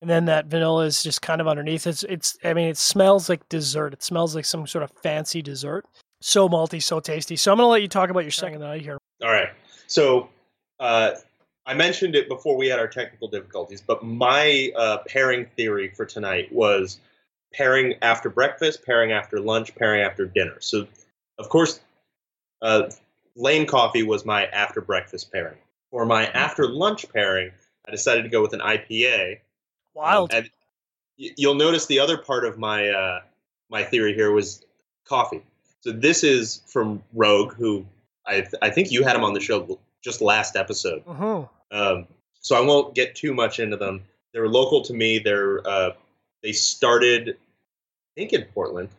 [0.02, 1.86] and then that vanilla is just kind of underneath.
[1.86, 3.93] It's it's I mean it smells like dessert.
[3.93, 5.86] It smells like some sort of fancy dessert.
[6.21, 7.36] So malty, so tasty.
[7.36, 8.97] So I'm gonna let you talk about your second night here.
[9.24, 9.50] All right.
[9.88, 10.30] So
[10.80, 11.12] uh,
[11.65, 16.06] I mentioned it before we had our technical difficulties, but my uh, pairing theory for
[16.06, 17.00] tonight was
[17.54, 20.58] pairing after breakfast, pairing after lunch, pairing after dinner.
[20.60, 20.88] So
[21.38, 21.80] of course,
[22.62, 22.89] uh,
[23.36, 25.58] Lane coffee was my after breakfast pairing.
[25.89, 26.38] For my mm-hmm.
[26.38, 27.52] after lunch pairing,
[27.88, 29.39] I decided to go with an IPA
[29.93, 30.34] Wild.
[30.34, 30.50] Um, and
[31.17, 33.21] you'll notice the other part of my uh,
[33.69, 34.63] my theory here was
[35.06, 35.41] coffee.
[35.82, 37.86] So this is from Rogue, who
[38.26, 41.04] I th- I think you had him on the show just last episode.
[41.08, 41.46] Uh-huh.
[41.72, 42.08] Um,
[42.40, 44.04] so I won't get too much into them.
[44.34, 45.20] They're local to me.
[45.20, 45.92] They're uh,
[46.42, 48.90] they started, I think, in Portland.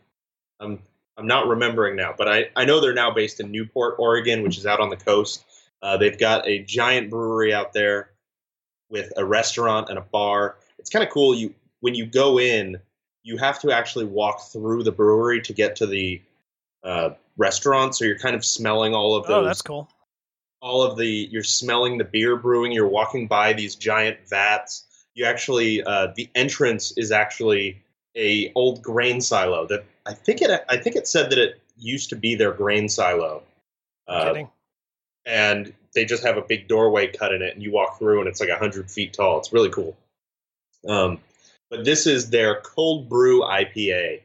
[0.59, 0.79] I'm
[1.17, 4.57] I'm not remembering now, but I, I know they're now based in Newport, Oregon, which
[4.57, 5.45] is out on the coast.
[5.81, 8.11] Uh, they've got a giant brewery out there
[8.89, 11.33] with a restaurant and a bar it's kind of cool.
[11.33, 12.77] You when you go in,
[13.23, 16.21] you have to actually walk through the brewery to get to the
[16.83, 17.95] uh, restaurant.
[17.95, 19.43] So you're kind of smelling all of those.
[19.43, 19.89] Oh, that's cool.
[20.63, 22.71] All of the you're smelling the beer brewing.
[22.71, 24.85] You're walking by these giant vats.
[25.13, 27.83] You actually uh, the entrance is actually
[28.15, 32.09] a old grain silo that I think it I think it said that it used
[32.09, 33.43] to be their grain silo.
[34.07, 34.43] Uh,
[35.25, 38.27] and they just have a big doorway cut in it, and you walk through, and
[38.27, 39.39] it's like hundred feet tall.
[39.39, 39.97] It's really cool.
[40.87, 41.19] Um,
[41.69, 44.21] but this is their cold brew IPA.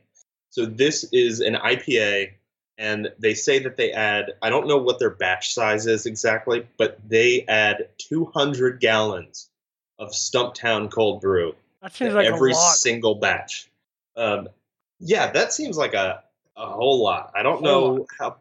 [0.50, 2.32] So this is an IPA,
[2.78, 6.66] and they say that they add, I don't know what their batch size is exactly,
[6.78, 9.50] but they add 200 gallons
[9.98, 11.56] of Stumptown cold brew.
[11.82, 12.74] That seems like every a lot.
[12.76, 13.68] single batch.
[14.16, 14.48] Um,
[15.00, 16.22] yeah, that seems like a,
[16.56, 17.32] a whole lot.
[17.34, 18.06] I don't know lot.
[18.18, 18.36] how.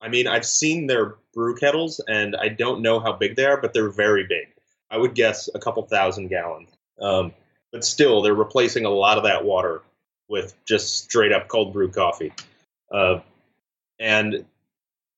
[0.00, 3.60] I mean, I've seen their brew kettles, and I don't know how big they are,
[3.60, 4.48] but they're very big.
[4.90, 6.70] I would guess a couple thousand gallons.
[7.00, 7.32] Um,
[7.72, 9.82] but still, they're replacing a lot of that water
[10.28, 12.32] with just straight up cold brew coffee.
[12.92, 13.20] Uh,
[13.98, 14.44] and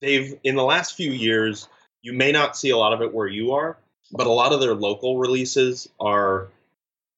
[0.00, 1.68] they've, in the last few years,
[2.02, 3.76] you may not see a lot of it where you are,
[4.12, 6.48] but a lot of their local releases are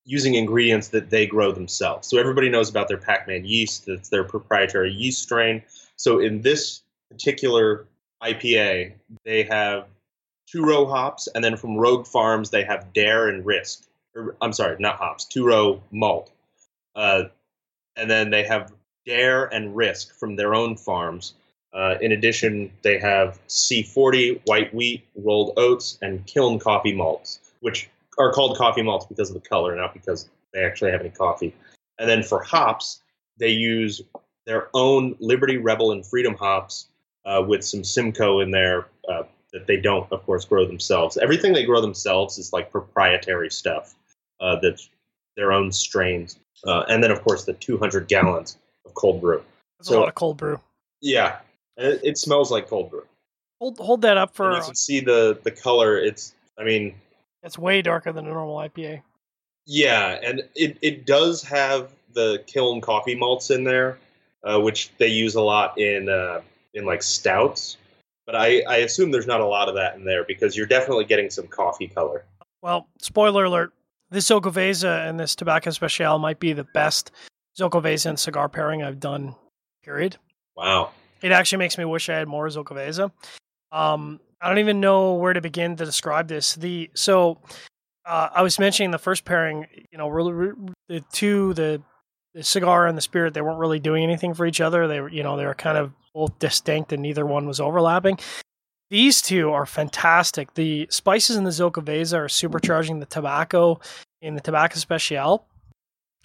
[0.04, 2.08] using ingredients that they grow themselves.
[2.08, 5.62] So everybody knows about their Pac Man yeast, that's their proprietary yeast strain.
[5.96, 7.86] So in this particular
[8.22, 8.92] IPA,
[9.24, 9.86] they have
[10.50, 14.52] two row hops, and then from Rogue Farms, they have Dare and Risk or I'm
[14.52, 16.30] sorry, not hops, two row malt.
[16.94, 17.24] Uh,
[17.96, 18.72] and then they have
[19.06, 21.34] Dare and Risk from their own farms.
[21.74, 27.88] Uh, in addition, they have C40 white wheat, rolled oats, and kiln coffee malts, which
[28.18, 31.54] are called coffee malts because of the color, not because they actually have any coffee.
[31.98, 33.00] And then for hops,
[33.38, 34.02] they use
[34.46, 36.88] their own Liberty, Rebel, and Freedom hops
[37.24, 41.16] uh, with some Simcoe in there uh, that they don't, of course, grow themselves.
[41.16, 43.94] Everything they grow themselves is like proprietary stuff
[44.40, 44.90] uh, that's
[45.36, 46.38] their own strains.
[46.66, 49.42] Uh, and then, of course, the 200 gallons of cold brew.
[49.78, 50.60] That's so, a lot of cold brew.
[51.00, 51.38] Yeah,
[51.76, 53.06] it, it smells like cold brew.
[53.60, 54.48] Hold hold that up for.
[54.48, 55.98] And you can see the the color.
[55.98, 56.94] It's I mean,
[57.42, 59.02] it's way darker than a normal IPA.
[59.66, 63.98] Yeah, and it it does have the kiln coffee malts in there,
[64.44, 66.40] uh, which they use a lot in uh,
[66.74, 67.76] in like stouts.
[68.26, 71.04] But I, I assume there's not a lot of that in there because you're definitely
[71.04, 72.24] getting some coffee color.
[72.62, 73.72] Well, spoiler alert:
[74.10, 77.10] this Xocoveza and this Tabak Especial might be the best
[77.58, 79.34] Xocoveza and cigar pairing I've done.
[79.82, 80.16] Period.
[80.56, 80.90] Wow.
[81.22, 83.10] It actually makes me wish I had more Xocoveza.
[83.70, 86.56] Um, I don't even know where to begin to describe this.
[86.56, 87.38] The so
[88.04, 89.66] uh, I was mentioning the first pairing.
[89.90, 90.52] You know, really,
[90.88, 91.82] the two the
[92.34, 94.88] the cigar and the spirit they weren't really doing anything for each other.
[94.88, 98.18] They were you know they were kind of both distinct and neither one was overlapping.
[98.90, 100.52] These two are fantastic.
[100.52, 103.80] The spices in the Xocoveza are supercharging the tobacco
[104.20, 105.46] in the Tabak Especial.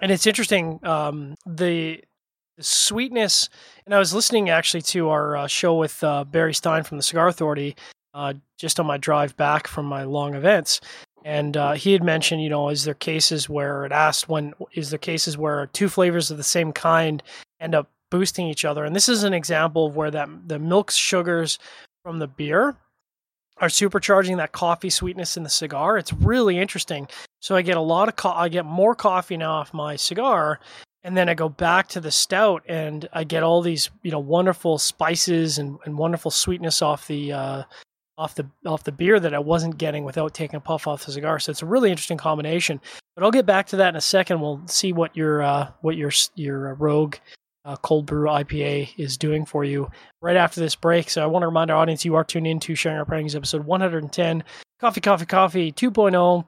[0.02, 2.04] And it's interesting, um, the,
[2.58, 3.50] the, sweetness.
[3.86, 7.04] And I was listening actually to our uh, show with uh, Barry Stein from the
[7.04, 7.76] Cigar Authority
[8.14, 10.82] uh, just on my drive back from my long events.
[11.24, 14.90] And uh, he had mentioned, you know, is there cases where it asked when is
[14.90, 17.22] there cases where two flavors of the same kind
[17.60, 18.86] end up boosting each other?
[18.86, 21.60] And this is an example of where that the milk sugars
[22.04, 22.76] from the beer
[23.58, 25.98] are supercharging that coffee sweetness in the cigar.
[25.98, 27.08] It's really interesting.
[27.42, 30.60] So I get a lot of co- I get more coffee now off my cigar,
[31.08, 34.20] and then I go back to the stout and I get all these you know
[34.20, 37.64] wonderful spices and, and wonderful sweetness off the uh,
[38.18, 41.14] off the off the beer that I wasn't getting without taking a puff off the
[41.14, 41.40] cigar.
[41.40, 42.82] So it's a really interesting combination.
[43.16, 44.42] But I'll get back to that in a second.
[44.42, 47.16] We'll see what your uh, what your your uh, Rogue
[47.64, 49.90] uh, cold brew IPA is doing for you
[50.22, 51.10] right after this break.
[51.10, 53.34] So I want to remind our audience you are tuned in to Sharing Our Pairings
[53.34, 54.44] episode 110,
[54.82, 56.46] Coffee, Coffee, Coffee 2.0.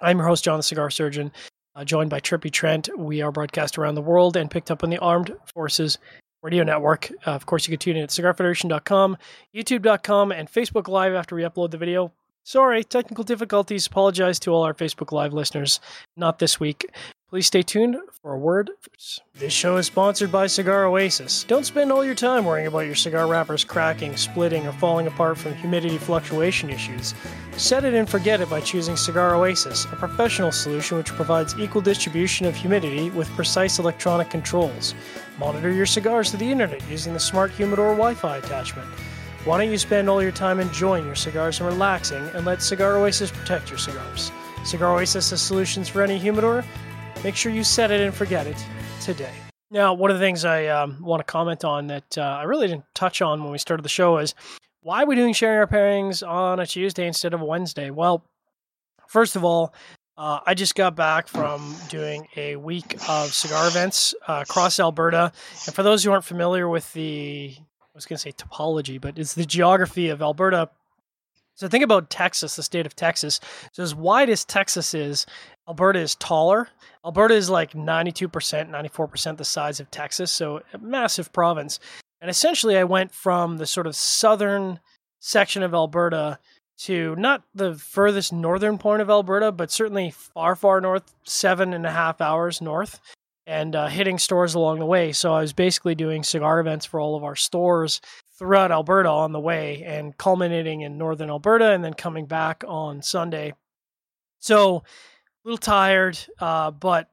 [0.00, 1.32] I'm your host, John the Cigar Surgeon,
[1.74, 2.88] uh, joined by Trippy Trent.
[2.96, 5.98] We are broadcast around the world and picked up on the Armed Forces
[6.42, 7.10] Radio Network.
[7.26, 9.16] Uh, of course, you can tune in at cigarfederation.com,
[9.54, 12.12] youtube.com, and Facebook Live after we upload the video.
[12.44, 13.86] Sorry, technical difficulties.
[13.86, 15.80] Apologize to all our Facebook Live listeners.
[16.16, 16.86] Not this week.
[17.34, 18.70] Please stay tuned for a word.
[19.34, 21.42] This show is sponsored by Cigar Oasis.
[21.42, 25.36] Don't spend all your time worrying about your cigar wrappers cracking, splitting, or falling apart
[25.36, 27.12] from humidity fluctuation issues.
[27.56, 31.80] Set it and forget it by choosing Cigar Oasis, a professional solution which provides equal
[31.80, 34.94] distribution of humidity with precise electronic controls.
[35.36, 38.88] Monitor your cigars to the internet using the Smart Humidor Wi Fi attachment.
[39.44, 42.96] Why don't you spend all your time enjoying your cigars and relaxing and let Cigar
[42.96, 44.30] Oasis protect your cigars?
[44.64, 46.64] Cigar Oasis has solutions for any humidor
[47.24, 48.62] Make sure you set it and forget it
[49.00, 49.32] today.
[49.70, 52.68] Now, one of the things I um, want to comment on that uh, I really
[52.68, 54.34] didn't touch on when we started the show is
[54.82, 57.88] why are we doing sharing our pairings on a Tuesday instead of a Wednesday?
[57.88, 58.22] Well,
[59.08, 59.72] first of all,
[60.18, 65.32] uh, I just got back from doing a week of cigar events uh, across Alberta.
[65.64, 69.18] And for those who aren't familiar with the, I was going to say topology, but
[69.18, 70.68] it's the geography of Alberta.
[71.54, 73.40] So think about Texas, the state of Texas.
[73.72, 75.24] So as wide as Texas is,
[75.66, 76.68] Alberta is taller.
[77.04, 78.30] Alberta is like 92%,
[78.70, 81.78] 94% the size of Texas, so a massive province.
[82.20, 84.80] And essentially, I went from the sort of southern
[85.20, 86.38] section of Alberta
[86.76, 91.86] to not the furthest northern point of Alberta, but certainly far, far north, seven and
[91.86, 93.00] a half hours north,
[93.46, 95.12] and uh, hitting stores along the way.
[95.12, 98.00] So I was basically doing cigar events for all of our stores
[98.38, 103.02] throughout Alberta on the way and culminating in northern Alberta and then coming back on
[103.02, 103.52] Sunday.
[104.40, 104.82] So
[105.44, 107.10] little tired, uh, but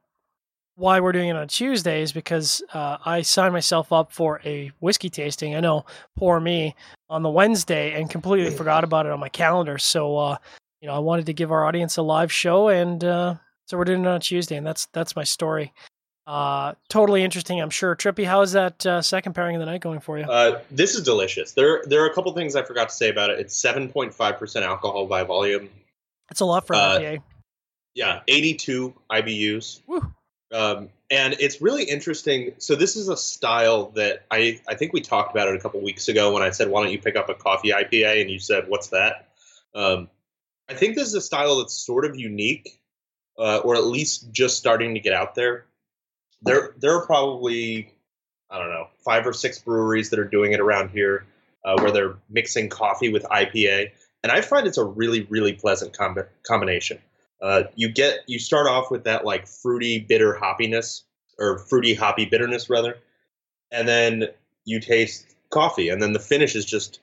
[0.76, 4.72] why we're doing it on Tuesday is because uh, I signed myself up for a
[4.80, 5.54] whiskey tasting.
[5.54, 5.84] I know,
[6.16, 6.74] poor me,
[7.10, 9.76] on the Wednesday and completely forgot about it on my calendar.
[9.78, 10.36] So, uh,
[10.80, 13.34] you know, I wanted to give our audience a live show, and uh,
[13.66, 15.72] so we're doing it on Tuesday, and that's that's my story.
[16.26, 17.94] Uh, totally interesting, I'm sure.
[17.96, 20.24] Trippy, how is that uh, second pairing of the night going for you?
[20.24, 21.52] Uh, this is delicious.
[21.52, 23.40] There, there are a couple things I forgot to say about it.
[23.40, 25.68] It's 7.5 percent alcohol by volume.
[26.30, 27.22] It's a lot for an IPA.
[27.94, 29.80] Yeah, 82 IBUs.
[30.52, 32.52] Um, and it's really interesting.
[32.58, 35.80] So this is a style that I I think we talked about it a couple
[35.80, 38.38] weeks ago when I said why don't you pick up a coffee IPA and you
[38.38, 39.28] said what's that?
[39.74, 40.08] Um,
[40.68, 42.80] I think this is a style that's sort of unique,
[43.38, 45.66] uh, or at least just starting to get out there.
[46.42, 47.92] there there are probably
[48.50, 51.26] I don't know five or six breweries that are doing it around here,
[51.64, 53.90] uh, where they're mixing coffee with IPA,
[54.22, 56.98] and I find it's a really really pleasant com- combination.
[57.42, 61.02] Uh, you get you start off with that like fruity bitter hoppiness
[61.38, 62.96] or fruity hoppy bitterness rather,
[63.72, 64.28] and then
[64.64, 67.00] you taste coffee, and then the finish is just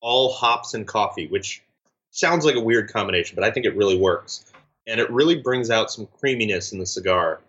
[0.00, 1.62] all hops and coffee, which
[2.10, 4.50] sounds like a weird combination, but I think it really works,
[4.86, 7.40] and it really brings out some creaminess in the cigar.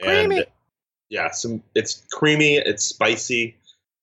[0.00, 0.38] Creamy.
[0.38, 0.46] And
[1.08, 3.56] yeah, some it's creamy, it's spicy,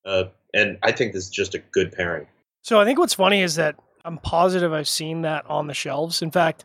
[0.04, 2.26] uh, and I think this is just a good pairing.
[2.62, 6.20] So I think what's funny is that I'm positive I've seen that on the shelves.
[6.20, 6.64] In fact,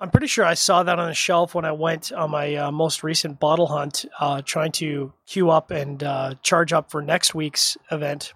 [0.00, 2.70] I'm pretty sure I saw that on the shelf when I went on my uh,
[2.70, 7.34] most recent bottle hunt, uh, trying to queue up and uh, charge up for next
[7.34, 8.32] week's event,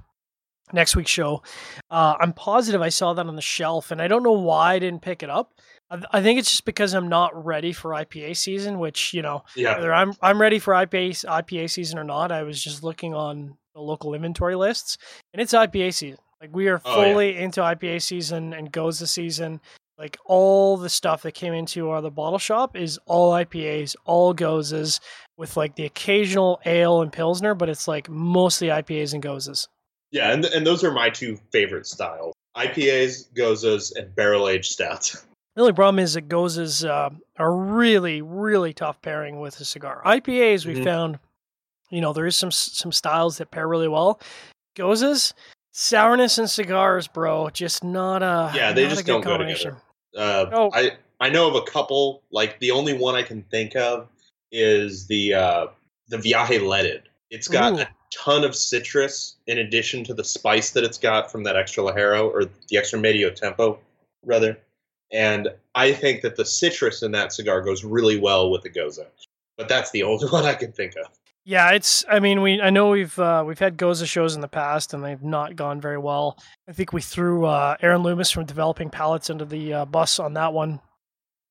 [0.72, 1.42] next week's show.
[1.90, 4.78] Uh, I'm positive I saw that on the shelf, and I don't know why I
[4.80, 5.52] didn't pick it up.
[5.88, 9.44] I, I think it's just because I'm not ready for IPA season, which you know,
[9.54, 12.32] Yeah, whether I'm I'm ready for IPA IPA season or not.
[12.32, 14.98] I was just looking on the local inventory lists,
[15.32, 16.18] and it's IPA season.
[16.40, 17.12] Like we are Oh, yeah.
[17.12, 19.60] fully into IPA season and goes the season.
[20.02, 24.34] Like all the stuff that came into our the bottle shop is all IPAs, all
[24.34, 24.98] goses,
[25.36, 29.68] with like the occasional ale and pilsner, but it's like mostly IPAs and goses.
[30.10, 35.24] yeah, and and those are my two favorite styles: IPAs, goses, and barrel aged stouts.
[35.54, 40.02] The only problem is that goses uh, are really, really tough pairing with a cigar.
[40.04, 40.82] IPAs we Mhm.
[40.82, 41.18] found,
[41.90, 44.20] you know, there is some some styles that pair really well.
[44.74, 45.32] Goses,
[45.70, 49.76] sourness and cigars, bro, just not a Yeah, they just good don't go combination.
[50.16, 50.70] Uh, Oh.
[50.72, 52.22] I I know of a couple.
[52.30, 54.08] Like the only one I can think of
[54.50, 55.66] is the uh,
[56.08, 57.02] the Viaje Leaded.
[57.30, 57.82] It's got Ooh.
[57.82, 61.82] a ton of citrus in addition to the spice that it's got from that extra
[61.82, 63.78] Ligero or the extra Medio Tiempo,
[64.24, 64.58] rather.
[65.12, 69.04] And I think that the citrus in that cigar goes really well with the Gose.
[69.56, 71.06] But that's the only one I can think of.
[71.44, 72.04] Yeah, it's.
[72.08, 72.60] I mean, we.
[72.60, 75.80] I know we've uh, we've had Gose shows in the past, and they've not gone
[75.80, 76.38] very well.
[76.68, 80.34] I think we threw uh, Aaron Loomis from Developing Palettes into the uh, bus on
[80.34, 80.80] that one,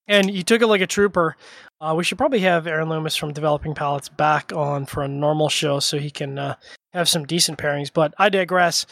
[0.08, 1.36] and he took it like a trooper.
[1.82, 5.50] Uh, we should probably have Aaron Loomis from Developing Palettes back on for a normal
[5.50, 6.56] show so he can uh,
[6.94, 7.92] have some decent pairings.
[7.94, 8.86] But I digress.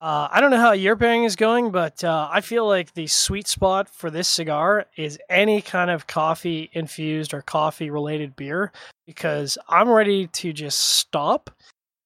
[0.00, 3.06] Uh, I don't know how your pairing is going, but uh, I feel like the
[3.06, 8.72] sweet spot for this cigar is any kind of coffee infused or coffee related beer
[9.06, 11.50] because I'm ready to just stop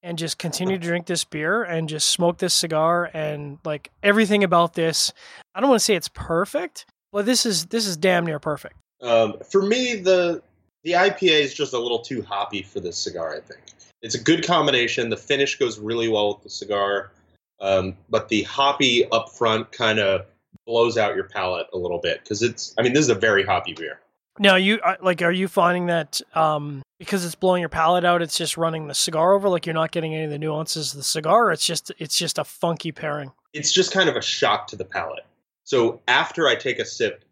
[0.03, 4.43] and just continue to drink this beer and just smoke this cigar and like everything
[4.43, 5.13] about this.
[5.55, 8.75] I don't want to say it's perfect, but this is this is damn near perfect.
[9.03, 10.43] Um, for me, the
[10.83, 13.37] the IPA is just a little too hoppy for this cigar.
[13.37, 13.61] I think
[14.03, 15.11] it's a good combination.
[15.11, 17.13] The finish goes really well with the cigar,
[17.61, 20.27] um, but the hoppy up front kind of
[20.67, 22.75] blows out your palate a little bit because it's.
[22.79, 24.01] I mean, this is a very hoppy beer.
[24.39, 28.23] Now, you uh, like are you finding that um because it's blowing your palate out,
[28.23, 30.99] it's just running the cigar over like you're not getting any of the nuances of
[30.99, 33.33] the cigar, it's just it's just a funky pairing.
[33.53, 35.25] It's just kind of a shock to the palate.
[35.65, 37.25] So after I take a sip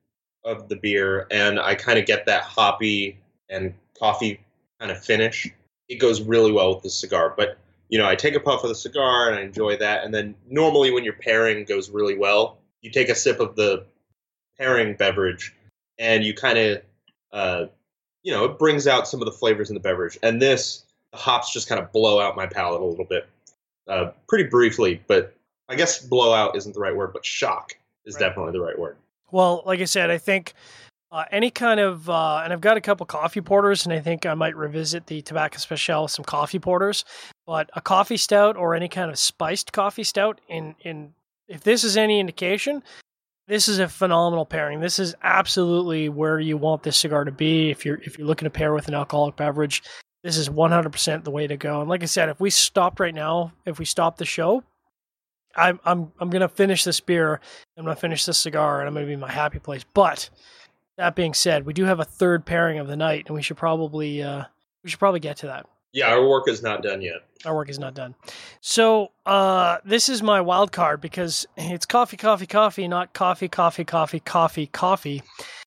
[0.44, 4.40] of the beer and I kind of get that hoppy and coffee
[4.78, 5.48] kind of finish,
[5.88, 7.34] it goes really well with the cigar.
[7.36, 7.58] But
[7.92, 10.02] you know, I take a puff of the cigar and I enjoy that.
[10.02, 13.84] And then normally when your pairing goes really well, you take a sip of the
[14.56, 15.54] pairing beverage
[15.98, 16.82] and you kind of,
[17.32, 17.66] uh,
[18.22, 20.16] you know, it brings out some of the flavors in the beverage.
[20.22, 23.28] And this, the hops just kind of blow out my palate a little bit,
[23.88, 25.02] uh, pretty briefly.
[25.06, 25.36] But
[25.68, 27.74] I guess blowout isn't the right word, but shock
[28.06, 28.20] is Right.
[28.20, 28.96] definitely the right word.
[29.32, 30.54] Well, like I said, I think
[31.12, 34.24] uh, any kind of, uh, and I've got a couple coffee porters, and I think
[34.24, 37.04] I might revisit the Tabak Especial some coffee porters.
[37.46, 41.12] But a coffee stout or any kind of spiced coffee stout, in in
[41.48, 42.82] if this is any indication,
[43.46, 44.80] this is a phenomenal pairing.
[44.80, 47.70] This is absolutely where you want this cigar to be.
[47.70, 49.82] If you're if you're looking to pair with an alcoholic beverage,
[50.22, 51.80] this is 100% the way to go.
[51.80, 54.64] And like I said, if we stopped right now, if we stopped the show,
[55.54, 57.40] I'm I'm I'm gonna finish this beer.
[57.76, 59.84] I'm gonna finish this cigar, and I'm gonna be in my happy place.
[59.92, 60.30] But
[60.98, 63.56] that being said, we do have a third pairing of the night, and we should
[63.56, 64.44] probably uh,
[64.84, 65.66] we should probably get to that.
[65.92, 67.16] Yeah, our work is not done yet.
[67.44, 68.14] Our work is not done.
[68.60, 73.84] So uh, this is my wild card because it's coffee, coffee, coffee, not coffee, coffee,
[73.84, 75.22] coffee, coffee, coffee.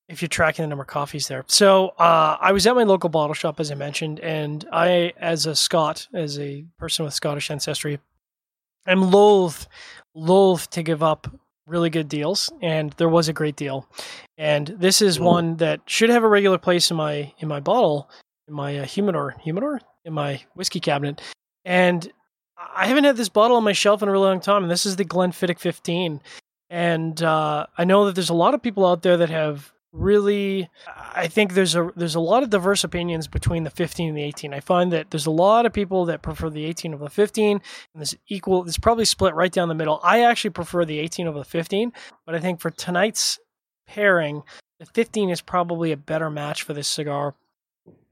[0.08, 1.44] If you're tracking the number of coffees there.
[1.48, 5.48] So uh, I was at my local bottle shop, as I mentioned, and I, as
[5.48, 8.00] a Scot, as a person with Scottish ancestry,
[8.86, 9.68] am loath,
[10.14, 11.28] loath to give up
[11.68, 13.88] really good deals, and there was a great deal.
[14.38, 18.10] And this is one that should have a regular place in my in my bottle,
[18.48, 21.22] in my uh, humidor, humidor, in my whiskey cabinet.
[21.64, 22.12] And
[22.76, 24.86] I haven't had this bottle on my shelf in a really long time, and this
[24.86, 26.22] is the Glenfiddich 15.
[26.70, 30.70] And uh, I know that there's a lot of people out there that have really
[31.16, 34.24] I think there's a there's a lot of diverse opinions between the 15 and the
[34.24, 34.54] 18.
[34.54, 37.52] I find that there's a lot of people that prefer the 18 over the 15
[37.52, 37.62] and
[37.96, 40.00] there's equal there's probably split right down the middle.
[40.04, 41.94] I actually prefer the 18 over the 15,
[42.26, 43.40] but I think for tonight's
[43.88, 44.44] pairing,
[44.80, 47.36] the 15 is probably a better match for this cigar.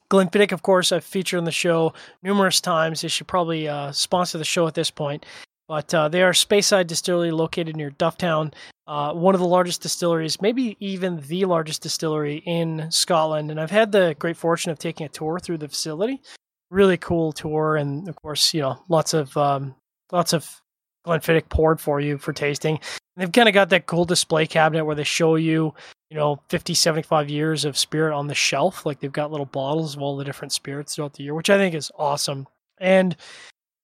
[0.10, 3.02] Glenfiddich, of course, I've featured on the show numerous times.
[3.02, 5.26] They should probably uh, sponsor the show at this point.
[5.74, 8.54] But uh, they are Speyside Distillery located near Dufftown,
[8.86, 13.50] uh, one of the largest distilleries, maybe even the largest distillery in Scotland.
[13.50, 16.22] And I've had the great fortune of taking a tour through the facility.
[16.70, 19.74] Really cool tour, and of course, you know, lots of um,
[20.12, 20.62] lots of
[21.08, 22.76] Glenfiddich poured for you for tasting.
[23.16, 25.74] And they've kind of got that cool display cabinet where they show you,
[26.12, 28.86] you know, 50, 75 years of spirit on the shelf.
[28.86, 31.58] Like they've got little bottles of all the different spirits throughout the year, which I
[31.58, 32.46] think is awesome.
[32.80, 33.16] And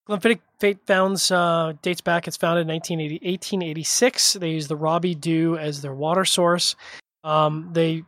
[0.09, 2.27] Glenfiddich Fate Founds uh, dates back.
[2.27, 4.33] It's founded in 1980, 1886.
[4.33, 6.75] They use the Robbie Dhu as their water source.
[7.23, 8.03] Um, they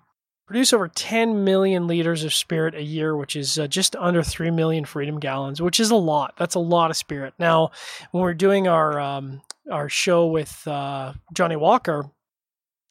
[0.47, 4.49] produce over 10 million liters of spirit a year, which is uh, just under 3
[4.49, 6.33] million freedom gallons, which is a lot.
[6.37, 7.35] That's a lot of spirit.
[7.37, 7.69] Now,
[8.09, 12.09] when we're doing our um, our show with uh, Johnnie Walker,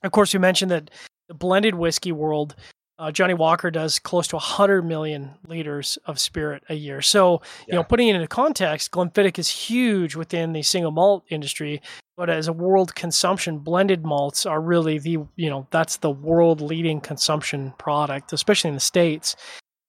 [0.04, 0.90] of course, we mentioned that
[1.26, 2.54] the blended whiskey world
[3.01, 7.01] uh, Johnnie Walker does close to 100 million liters of spirit a year.
[7.01, 7.64] So, yeah.
[7.68, 11.80] you know, putting it into context, Glenfiddich is huge within the single malt industry,
[12.18, 16.61] but as a world consumption, blended malts are really the, you know, that's the world
[16.61, 19.34] leading consumption product, especially in the States.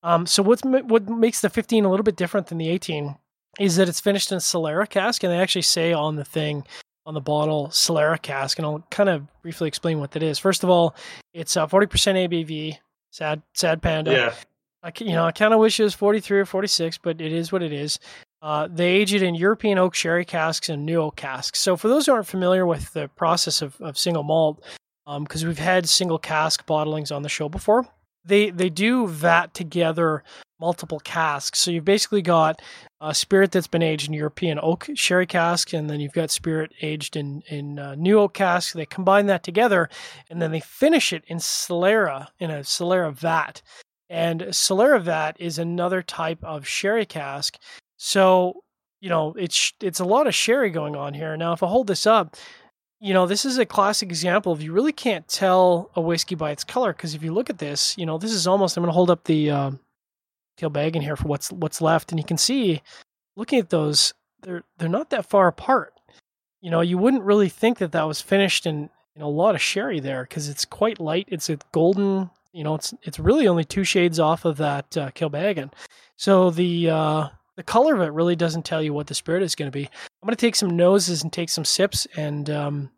[0.03, 3.17] Um, so what's, what makes the 15 a little bit different than the 18
[3.59, 6.65] is that it's finished in a Solera cask, and they actually say on the thing,
[7.05, 10.39] on the bottle Solera cask, and I'll kind of briefly explain what that is.
[10.39, 10.95] First of all,
[11.33, 11.89] it's uh, 40%
[12.29, 12.77] ABV,
[13.11, 14.11] Sad, sad panda.
[14.11, 14.33] Yeah.
[14.83, 17.51] I, you know, I kind of wish it was 43 or 46, but it is
[17.51, 17.99] what it is.
[18.41, 21.59] Uh, they age it in European oak sherry casks and new oak casks.
[21.59, 24.63] So, for those who aren't familiar with the process of, of single malt,
[25.05, 27.85] because um, we've had single cask bottlings on the show before,
[28.25, 30.23] they they do vat together
[30.59, 31.59] multiple casks.
[31.59, 32.61] So you've basically got
[33.01, 36.71] a spirit that's been aged in European oak sherry cask, and then you've got spirit
[36.81, 38.73] aged in in uh, new oak cask.
[38.73, 39.89] They combine that together,
[40.29, 43.61] and then they finish it in Solera in a Solera vat.
[44.09, 47.57] And Solera vat is another type of sherry cask.
[47.97, 48.63] So
[48.99, 51.35] you know it's it's a lot of sherry going on here.
[51.35, 52.35] Now, if I hold this up,
[53.01, 56.51] you know, this is a classic example of you really can't tell a whiskey by
[56.51, 58.77] its color because if you look at this, you know, this is almost.
[58.77, 59.71] I'm going to hold up the uh,
[60.59, 62.83] Kilbeggan here for what's what's left, and you can see,
[63.35, 65.95] looking at those, they're they're not that far apart.
[66.61, 69.61] You know, you wouldn't really think that that was finished in in a lot of
[69.61, 71.27] sherry there because it's quite light.
[71.27, 72.29] It's a golden.
[72.53, 75.73] You know, it's it's really only two shades off of that uh, Kilbeggan.
[76.17, 77.27] So the uh,
[77.57, 79.85] the color of it really doesn't tell you what the spirit is going to be.
[79.85, 82.91] I'm going to take some noses and take some sips and um,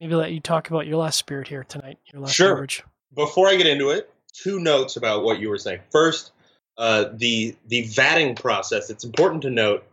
[0.00, 1.98] maybe let you talk about your last spirit here tonight.
[2.12, 2.54] Your last sure.
[2.54, 2.82] Beverage.
[3.14, 5.80] Before I get into it, two notes about what you were saying.
[5.90, 6.32] First,
[6.78, 8.90] uh, the the vatting process.
[8.90, 9.84] It's important to note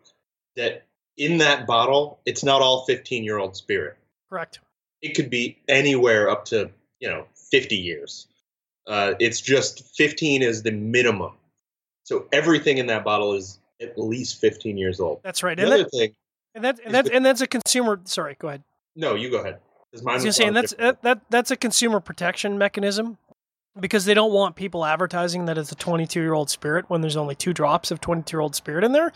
[0.56, 0.84] that
[1.18, 3.98] in that bottle, it's not all 15 year old spirit.
[4.30, 4.60] Correct.
[5.02, 6.70] It could be anywhere up to
[7.00, 8.28] you know 50 years.
[8.86, 11.34] Uh, it's just 15 is the minimum.
[12.04, 15.22] So everything in that bottle is at least 15 years old.
[15.24, 15.56] That's right.
[15.58, 16.16] The and other that, thing,
[16.56, 18.00] and that and that's and that's a consumer.
[18.06, 18.64] Sorry, go ahead.
[18.96, 19.60] no, you go ahead.
[20.04, 23.18] mine was saying that's that, that that's a consumer protection mechanism
[23.80, 27.18] because they don't want people advertising that it's a 22 year old spirit when there's
[27.18, 29.14] only two drops of 22 year old spirit in there.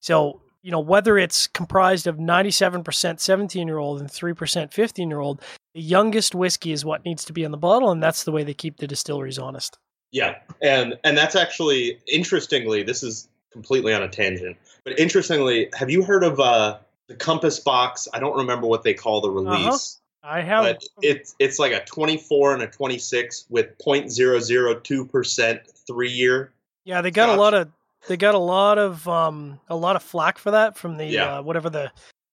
[0.00, 5.20] So you know whether it's comprised of 97% 17 year old and 3% 15 year
[5.20, 5.42] old,
[5.74, 8.44] the youngest whiskey is what needs to be in the bottle, and that's the way
[8.44, 9.78] they keep the distilleries honest.
[10.12, 15.88] Yeah, and and that's actually interestingly, this is completely on a tangent, but interestingly, have
[15.88, 18.08] you heard of uh, the Compass Box?
[18.12, 21.84] I don't remember what they call the release, I have but it's it's like a
[21.84, 26.52] 24 and a 26 with 0.002 percent three year.
[26.84, 27.70] Yeah, they got a lot of
[28.08, 31.38] they got a lot of um a lot of flack for that from the Yeah.
[31.38, 31.92] uh, whatever the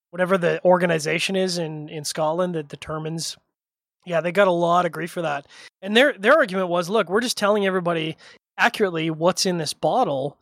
[0.09, 3.37] whatever the organization is in in Scotland that determines.
[4.03, 5.45] Yeah, they got a lot of grief for that,
[5.83, 8.17] and their their argument was, look, we're just telling everybody
[8.57, 10.39] accurately what's in this bottle,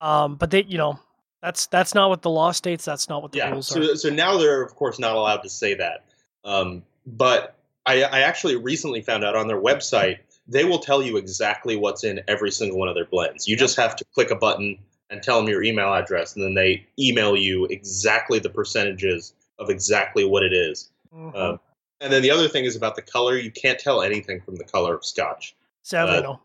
[0.00, 0.98] um, but they, you know,
[1.42, 2.84] that's that's not what the law states.
[2.84, 3.82] That's not what the Yeah, rules are.
[3.84, 6.04] so so now they're of course not allowed to say that.
[6.44, 10.18] Um, but I, I actually recently found out on their website
[10.48, 13.48] they will tell you exactly what's in every single one of their blends.
[13.48, 14.78] You just have to click a button
[15.10, 19.70] and tell them your email address, and then they email you exactly the percentages of
[19.70, 20.90] exactly what it is.
[21.14, 21.34] Mhm.
[21.36, 21.60] Um,
[22.00, 23.36] and then the other thing is about the color.
[23.36, 25.54] You can't tell anything from the color of Scotch.
[25.82, 26.36] Sadly, uh.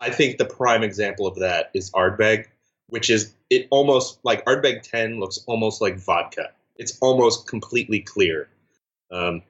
[0.00, 2.46] I think the prime example of that is Ardbeg,
[2.88, 6.50] which is it almost like Ardbeg 10 looks almost like vodka.
[6.76, 8.48] It's almost completely clear,
[9.10, 9.42] um,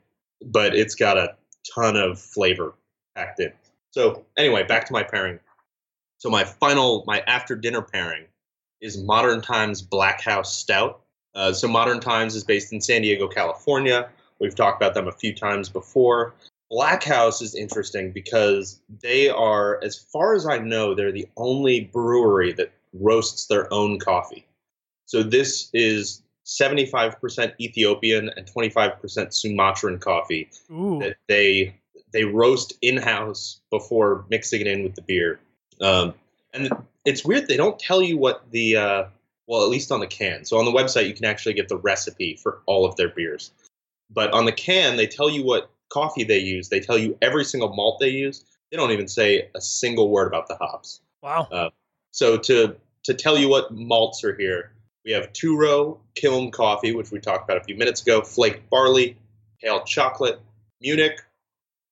[0.44, 1.36] but it's got a
[1.74, 2.74] ton of flavor
[3.14, 3.52] packed in.
[3.90, 5.38] So anyway, back to my pairing.
[6.18, 8.24] So my final, my after dinner pairing
[8.80, 11.00] is Modern Times Black House Stout.
[11.34, 14.08] Uh, so Modern Times is based in San Diego, California.
[14.40, 16.34] We've talked about them a few times before.
[16.70, 21.80] Black House is interesting because they are, as far as I know, they're the only
[21.80, 24.46] brewery that roasts their own coffee.
[25.06, 30.98] So this is 75% Ethiopian and 25% Sumatran coffee Ooh.
[31.00, 31.74] that they
[32.10, 35.38] they roast in house before mixing it in with the beer.
[35.82, 36.14] Um,
[36.54, 36.70] and
[37.04, 39.04] it's weird they don't tell you what the uh,
[39.46, 40.44] well at least on the can.
[40.44, 43.50] So on the website you can actually get the recipe for all of their beers.
[44.10, 46.68] But on the can they tell you what coffee they use.
[46.68, 48.44] They tell you every single malt they use.
[48.70, 51.00] They don't even say a single word about the hops.
[51.22, 51.48] Wow.
[52.10, 54.72] So to to tell you what malts are here,
[55.04, 58.68] we have two row kiln coffee, which we talked about a few minutes ago, flaked
[58.70, 59.16] barley,
[59.62, 60.40] pale chocolate,
[60.80, 61.18] Munich,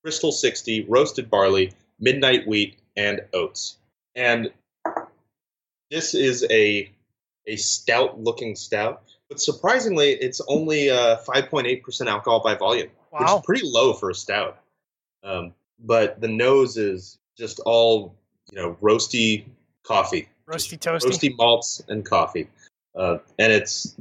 [0.03, 3.77] Crystal 60, roasted barley, midnight wheat, and oats.
[4.15, 4.53] And
[5.91, 6.91] this is a
[7.47, 13.41] a stout looking stout, but surprisingly, it's only uh, 5.8% alcohol by volume, which is
[13.45, 14.59] pretty low for a stout.
[15.23, 18.17] Um, but the nose is just all
[18.51, 19.45] you know roasty
[19.87, 21.07] coffee Roasty toasty.
[21.07, 22.49] roasty malts and coffee,
[22.95, 23.97] uh, and it's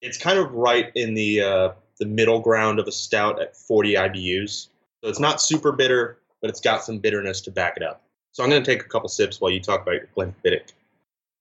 [0.00, 3.94] it's kind of right in the uh, the middle ground of a stout at 40
[3.94, 4.68] IBUs.
[5.02, 8.02] So it's not super bitter, but it's got some bitterness to back it up.
[8.32, 10.72] So I'm going to take a couple sips while you talk about your Glenfiddich.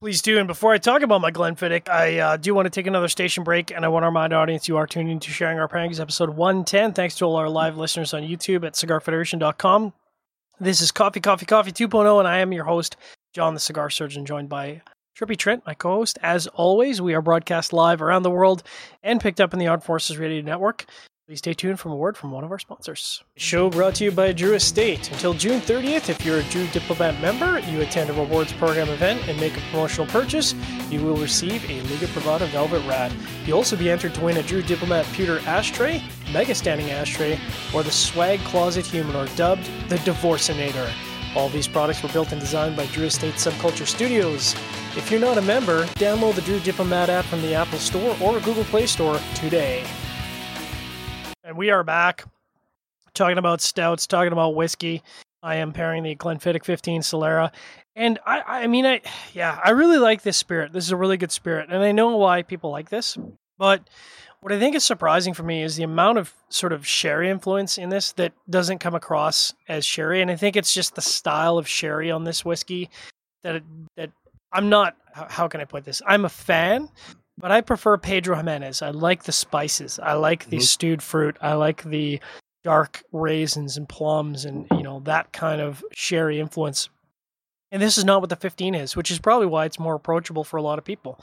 [0.02, 0.38] Please do.
[0.38, 3.44] And before I talk about my Glenfiddich, I uh, do want to take another station
[3.44, 6.00] break, and I want to remind our audience you are tuning into Sharing Our Pairings,
[6.00, 6.94] episode 110.
[6.94, 9.94] Thanks to all our live listeners on YouTube at cigarfederation.com.
[10.60, 12.98] This is Coffee, Coffee, Coffee 2.0, and I am your host,
[13.34, 14.82] John the Cigar Surgeon, joined by
[15.18, 16.20] Trippy Trent, my co host.
[16.22, 18.62] As always, we are broadcast live around the world
[19.04, 20.86] and picked up in the Armed Forces Radio Network.
[21.28, 23.24] Please stay tuned for a word from one of our sponsors.
[23.38, 25.10] Show brought to you by Drew Estate.
[25.14, 29.26] Until June 30th, if you're a Drew Diplomat member, you attend a rewards program event
[29.30, 30.54] and make a promotional purchase,
[30.90, 33.14] you will receive a Liga Privada Velvet Rat.
[33.46, 36.04] You'll also be entered to win a Drew Diplomat pewter ashtray,
[36.34, 37.40] mega standing ashtray,
[37.74, 40.92] or the Swag Closet Humidor, dubbed the Divorcinator.
[41.36, 44.54] All these products were built and designed by Drew Estate Subculture Studios.
[44.98, 48.40] If you're not a member, download the Drew Diplomat app from the Apple Store or
[48.42, 49.86] Google Play Store today.
[51.44, 52.26] And we are back
[53.14, 55.04] talking about stouts, talking about whiskey.
[55.44, 57.52] I am pairing the Glenfiddich 15 Solera.
[57.96, 59.02] And I, I mean, I,
[59.34, 60.72] yeah, I really like this spirit.
[60.72, 61.70] This is a really good spirit.
[61.70, 63.18] And I know why people like this.
[63.58, 63.90] But
[64.42, 67.78] what I think is surprising for me is the amount of sort of sherry influence
[67.78, 70.22] in this that doesn't come across as sherry.
[70.22, 72.90] And I think it's just the style of sherry on this whiskey
[73.44, 73.64] that, it,
[73.98, 74.10] that
[74.52, 76.02] I'm not, how- can I put this?
[76.08, 76.90] I'm a fan,
[77.38, 78.82] but I prefer Pedro Jimenez.
[78.82, 80.00] I like the spices.
[80.00, 80.64] I like the Mhm.
[80.64, 81.38] stewed fruit.
[81.40, 82.20] I like the
[82.64, 86.90] dark raisins and plums and you know that kind of sherry influence.
[87.72, 90.44] And this is not what the 15 is, which is probably why it's more approachable
[90.44, 91.20] for a lot of people.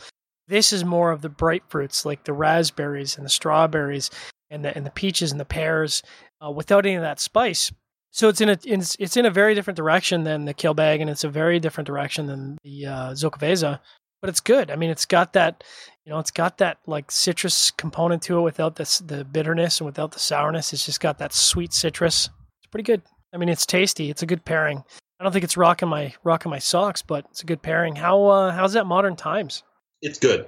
[0.49, 4.11] This is more of the bright fruits like the raspberries and the strawberries
[4.51, 6.03] and the and the peaches and the pears
[6.45, 7.71] uh, without any of that spice.
[8.11, 11.25] So it's in a it's, it's in a very different direction than the Kilbeggan it's
[11.25, 13.81] a very different direction than the uh, Xocoveza,
[14.21, 14.71] but it's good.
[14.71, 15.63] I mean, it's got that
[16.05, 19.87] you know, it's got that like citrus component to it without the the bitterness and
[19.87, 20.73] without the sourness.
[20.73, 22.31] It's just got that sweet citrus.
[22.61, 23.03] It's pretty good.
[23.35, 24.09] I mean, it's tasty.
[24.09, 24.83] It's a good pairing.
[25.21, 27.97] I don't think it's rocking my rocking my socks, but it's a good pairing.
[27.97, 29.65] How uh, how's that modern times?
[30.03, 30.47] It's good.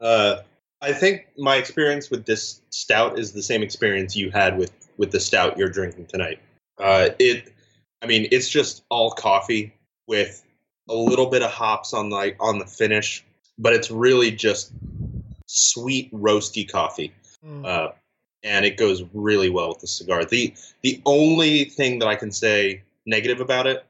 [0.00, 0.38] Uh,
[0.82, 5.10] I think my experience with this stout is the same experience you had with with
[5.10, 6.38] the stout you're drinking tonight.
[6.78, 7.52] Uh, it,
[8.02, 9.72] I mean, it's just all coffee
[10.06, 10.44] with
[10.88, 13.24] a little bit of hops on like on the finish,
[13.58, 14.72] but it's really just
[15.46, 17.12] sweet roasty coffee,
[17.44, 17.64] Mm.
[17.66, 17.92] uh,
[18.42, 20.24] and it goes really well with the cigar.
[20.24, 23.84] the The only thing that I can say negative about it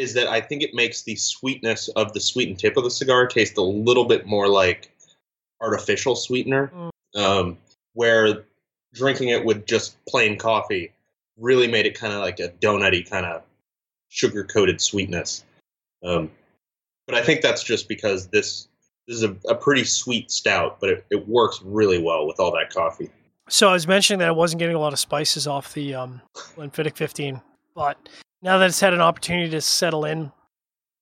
[0.00, 3.26] is that I think it makes the sweetness of the sweetened tip of the cigar
[3.26, 4.90] taste a little bit more like
[5.60, 6.72] artificial sweetener,
[7.14, 7.58] um,
[7.92, 8.44] where
[8.94, 10.90] drinking it with just plain coffee
[11.36, 13.42] really made it kind of like a donutty kind of
[14.08, 15.44] sugar coated sweetness.
[16.02, 16.30] Um,
[17.06, 18.68] but I think that's just because this
[19.06, 22.52] this is a, a pretty sweet stout, but it, it works really well with all
[22.52, 23.10] that coffee.
[23.50, 26.22] So I was mentioning that I wasn't getting a lot of spices off the um,
[26.34, 27.38] Glenfiddich 15,
[27.74, 28.08] but
[28.42, 30.32] now that it's had an opportunity to settle in,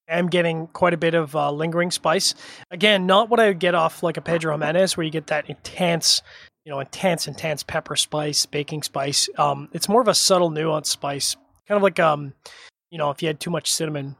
[0.09, 2.33] I'm getting quite a bit of uh, lingering spice.
[2.71, 5.49] Again, not what I would get off like a Pedro Jimenez, where you get that
[5.49, 6.23] intense,
[6.65, 9.29] you know, intense, intense pepper spice, baking spice.
[9.37, 11.35] Um, it's more of a subtle, nuanced spice,
[11.67, 12.33] kind of like um,
[12.89, 14.15] you know, if you had too much cinnamon,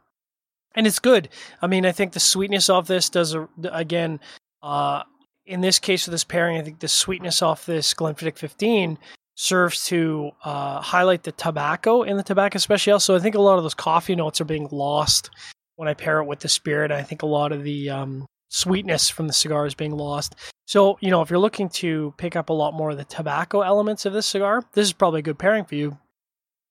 [0.76, 1.30] and it's good.
[1.62, 4.20] I mean, I think the sweetness of this does a, again.
[4.62, 5.04] Uh,
[5.46, 9.00] in this case with this pairing, I think the sweetness off this Glenfiddich 15
[9.40, 13.00] serves to uh, highlight the tobacco in the Tabak Especial.
[13.00, 15.30] So I think a lot of those coffee notes are being lost
[15.78, 16.92] when I pair it with the spirit.
[16.92, 20.36] I think a lot of the um, sweetness from the cigar is being lost.
[20.68, 23.62] So, you know, if you're looking to pick up a lot more of the tobacco
[23.62, 25.98] elements of this cigar, this is probably a good pairing for you.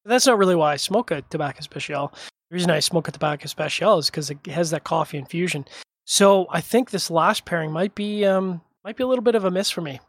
[0.05, 2.13] But that's not really why I smoke a Tabak Especial.
[2.51, 5.65] The reason I smoke a Tabak Especial is because it has that coffee infusion.
[6.05, 9.47] So I think this last pairing might be um, might be a little bit of
[9.47, 10.01] a miss for me.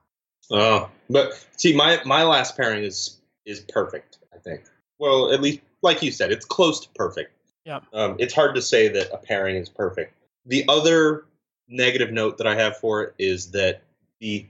[0.51, 4.19] Oh, but see, my my last pairing is is perfect.
[4.33, 4.63] I think.
[4.97, 7.31] Well, at least like you said, it's close to perfect.
[7.65, 7.79] Yeah.
[7.93, 10.13] Um, it's hard to say that a pairing is perfect.
[10.45, 11.25] The other
[11.67, 13.81] negative note that I have for it is that
[14.19, 14.45] the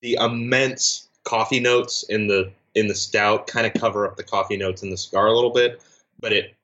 [0.00, 4.56] the immense coffee notes in the in the stout kind of cover up the coffee
[4.56, 5.82] notes in the cigar a little bit,
[6.20, 6.54] but it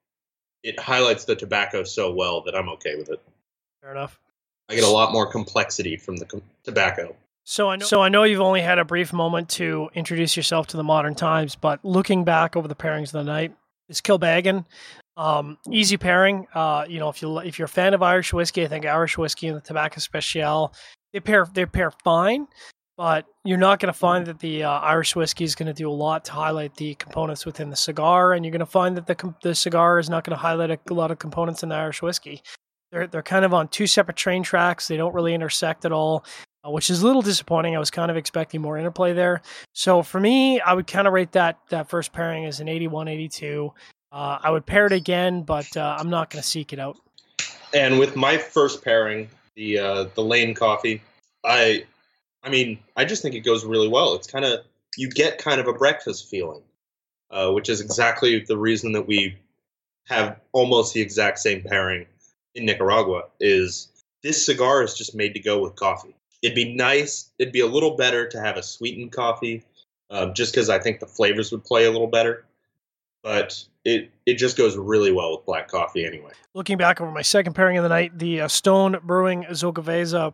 [0.63, 3.21] it highlights the tobacco so well that I'm okay with it.
[3.83, 4.19] Fair enough.
[4.69, 7.15] I get a lot more complexity from the com- tobacco.
[7.51, 10.67] So I know, so I know you've only had a brief moment to introduce yourself
[10.67, 13.57] to the modern times, but looking back over the pairings of the night,
[13.89, 14.67] is Kilbeggan
[15.17, 16.47] um, easy pairing.
[16.53, 19.17] Uh, you know, if you if you're a fan of Irish whiskey, I think Irish
[19.17, 20.75] whiskey and the Tabak Especial
[21.15, 22.49] they pair they pair fine,
[22.99, 25.89] but you're not going to find that the uh, Irish whiskey is going to do
[25.89, 29.07] a lot to highlight the components within the cigar, and you're going to find that
[29.07, 31.77] the the cigar is not going to highlight a, a lot of components in the
[31.77, 32.43] Irish whiskey.
[32.93, 34.87] They're they're kind of on two separate train tracks.
[34.87, 36.27] They don't really intersect at all
[36.71, 37.77] which is a little disappointing.
[37.77, 39.43] I was kind of expecting more interplay there.
[39.73, 43.09] So for me, I would kind of rate that that first pairing as an 81,
[43.09, 43.73] 82.
[44.11, 46.99] Uh, I would pair it again, but uh, I'm not going to seek it out.
[47.75, 51.03] And with my first pairing, the uh, the Lane coffee,
[51.45, 51.85] I,
[52.43, 54.15] I mean, I just think it goes really well.
[54.15, 54.61] It's kind of
[54.97, 56.63] you get kind of a breakfast feeling,
[57.31, 59.37] uh, which is exactly the reason that we
[60.07, 62.07] have almost the exact same pairing
[62.55, 63.25] in Nicaragua.
[63.41, 63.89] Is
[64.23, 67.31] this cigar is just made to go with coffee it'd be nice.
[67.39, 69.65] It'd be a little better to have a sweetened coffee,
[70.11, 72.45] um, just because I think the flavors would play a little better.
[73.23, 76.33] But it it just goes really well with black coffee anyway.
[76.55, 80.33] Looking back over my second pairing of the night, the uh, Stone Brewing Xocoveza,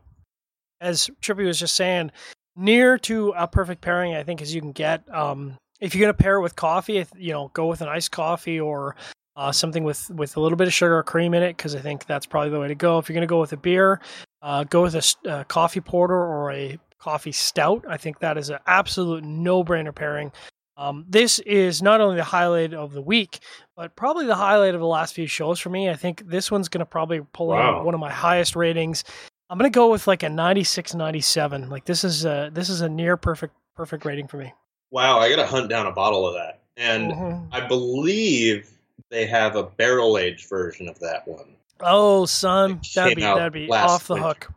[0.80, 2.10] as Trippy was just saying,
[2.56, 5.02] near to a perfect pairing, I think, as you can get.
[5.12, 8.60] Um, if you're to pair it with coffee, you know, go with an iced coffee
[8.60, 8.96] or
[9.36, 11.80] uh, something with with a little bit of sugar or cream in it because I
[11.80, 12.98] think that's probably the way to go.
[12.98, 14.00] If you're going to go with a beer,
[14.42, 17.84] uh, go with a uh, coffee porter or a coffee stout.
[17.88, 20.32] I think that is an absolute no brainer pairing.
[20.76, 23.38] Um, this is not only the highlight of the week,
[23.76, 25.88] but probably the highlight of the last few shows for me.
[25.88, 27.78] I think this one's going to probably pull wow.
[27.78, 29.04] out one of my highest ratings.
[29.50, 31.68] I'm going to go with like a 96, 97.
[31.68, 34.52] Like this is a, this is a near perfect, perfect rating for me.
[34.90, 35.20] Wow.
[35.20, 36.62] I got to hunt down a bottle of that.
[36.76, 37.54] And mm-hmm.
[37.54, 38.68] I believe
[39.14, 41.54] they have a barrel aged version of that one.
[41.80, 44.28] Oh, son, that'd be that'd be off the winter.
[44.28, 44.52] hook,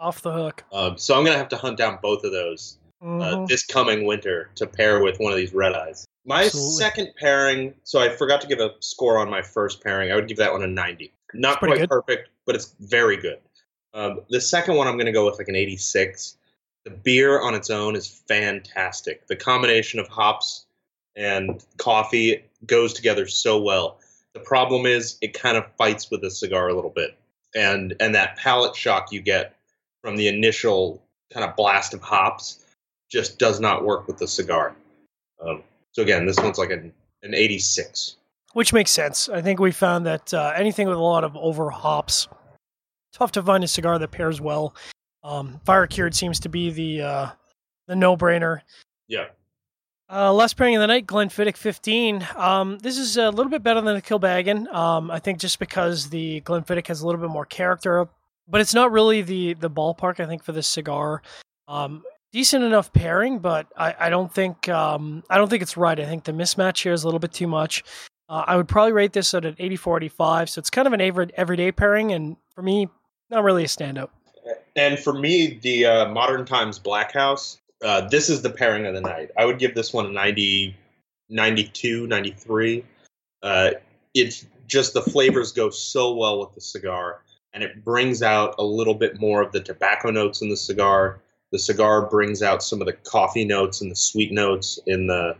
[0.00, 0.64] off the hook.
[0.72, 3.42] Um, so I'm gonna have to hunt down both of those uh, mm-hmm.
[3.42, 6.06] uh, this coming winter to pair with one of these red eyes.
[6.26, 6.72] My Absolutely.
[6.72, 10.12] second pairing, so I forgot to give a score on my first pairing.
[10.12, 11.12] I would give that one a 90.
[11.32, 11.88] Not quite good.
[11.88, 13.38] perfect, but it's very good.
[13.94, 16.36] Um, the second one, I'm going to go with like an 86.
[16.84, 19.26] The beer on its own is fantastic.
[19.28, 20.66] The combination of hops
[21.16, 23.99] and coffee goes together so well.
[24.34, 27.16] The problem is it kind of fights with the cigar a little bit,
[27.54, 29.56] and and that palate shock you get
[30.02, 31.02] from the initial
[31.32, 32.64] kind of blast of hops
[33.10, 34.74] just does not work with the cigar.
[35.44, 35.62] Um,
[35.92, 38.16] so again, this one's like an an 86,
[38.52, 39.28] which makes sense.
[39.28, 42.28] I think we found that uh, anything with a lot of over hops,
[43.12, 44.74] tough to find a cigar that pairs well.
[45.22, 47.30] Um, Fire cured seems to be the uh,
[47.88, 48.60] the no brainer.
[49.08, 49.26] Yeah.
[50.12, 52.26] Uh, last pairing of the night, Glenfiddich 15.
[52.34, 54.72] Um, this is a little bit better than the Kilbeggan.
[54.74, 58.08] Um, I think just because the Glenfiddich has a little bit more character,
[58.48, 60.18] but it's not really the the ballpark.
[60.18, 61.22] I think for this cigar,
[61.68, 62.02] um,
[62.32, 65.98] decent enough pairing, but I, I don't think um, I don't think it's right.
[65.98, 67.84] I think the mismatch here is a little bit too much.
[68.28, 70.50] Uh, I would probably rate this at an 84, 85.
[70.50, 72.88] So it's kind of an everyday pairing, and for me,
[73.30, 74.08] not really a standout.
[74.74, 78.94] And for me, the uh, Modern Times Black House uh, this is the pairing of
[78.94, 79.30] the night.
[79.38, 80.76] I would give this one a 90,
[81.28, 82.84] 92, 93.
[83.42, 83.70] Uh,
[84.14, 87.22] it's just the flavors go so well with the cigar,
[87.52, 91.20] and it brings out a little bit more of the tobacco notes in the cigar.
[91.52, 95.36] The cigar brings out some of the coffee notes and the sweet notes in the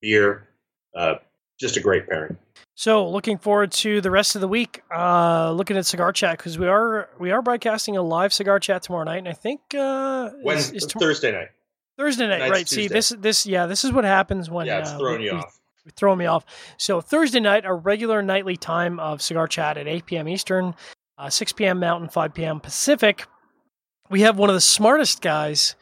[0.00, 0.48] beer.
[0.96, 1.14] Uh,
[1.58, 2.36] just a great pairing.
[2.76, 4.82] So, looking forward to the rest of the week.
[4.92, 8.82] Uh, looking at cigar chat because we are we are broadcasting a live cigar chat
[8.82, 11.50] tomorrow night, and I think uh, when is, is Thursday night.
[11.96, 12.68] Thursday night, right?
[12.68, 15.32] See, this this yeah, this is what happens when yeah, it's uh, throwing we, you
[15.32, 15.58] off.
[15.96, 16.46] Throwing me off.
[16.78, 20.28] So Thursday night, our regular nightly time of cigar chat at 8 p.m.
[20.28, 20.74] Eastern,
[21.18, 21.78] uh, 6 p.m.
[21.78, 22.58] Mountain, 5 p.m.
[22.58, 23.26] Pacific.
[24.08, 25.76] We have one of the smartest guys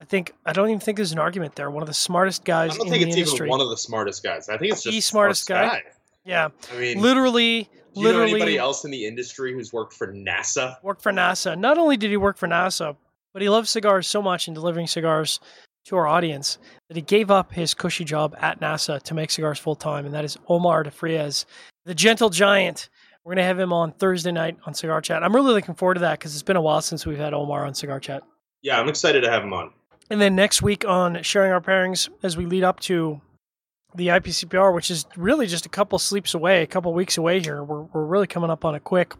[0.00, 1.70] I think I don't even think there's an argument there.
[1.70, 3.46] One of the smartest guys I don't in think it's industry.
[3.46, 4.48] even one of the smartest guys.
[4.48, 5.82] I think it's just The smartest smart guy?
[6.24, 9.92] yeah, I mean, literally, do you know literally anybody else in the industry who's worked
[9.92, 10.76] for NASA?
[10.82, 11.58] worked for NASA.
[11.58, 12.96] Not only did he work for NASA,
[13.38, 15.38] but he loves cigars so much and delivering cigars
[15.84, 16.58] to our audience
[16.88, 20.12] that he gave up his cushy job at NASA to make cigars full time, and
[20.12, 21.46] that is Omar de Frias,
[21.84, 22.88] the gentle giant.
[23.22, 25.22] We're gonna have him on Thursday night on Cigar Chat.
[25.22, 27.64] I'm really looking forward to that because it's been a while since we've had Omar
[27.64, 28.24] on Cigar Chat.
[28.62, 29.70] Yeah, I'm excited to have him on.
[30.10, 33.20] And then next week on sharing our pairings as we lead up to
[33.94, 37.62] the IPCPR, which is really just a couple sleeps away, a couple weeks away here.
[37.62, 39.14] We're, we're really coming up on it quick.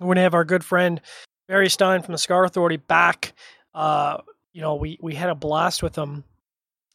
[0.00, 1.00] We're going to have our good friend
[1.48, 3.32] Barry Stein from the Cigar Authority back.
[3.74, 4.18] Uh,
[4.52, 6.24] you know, we, we had a blast with him.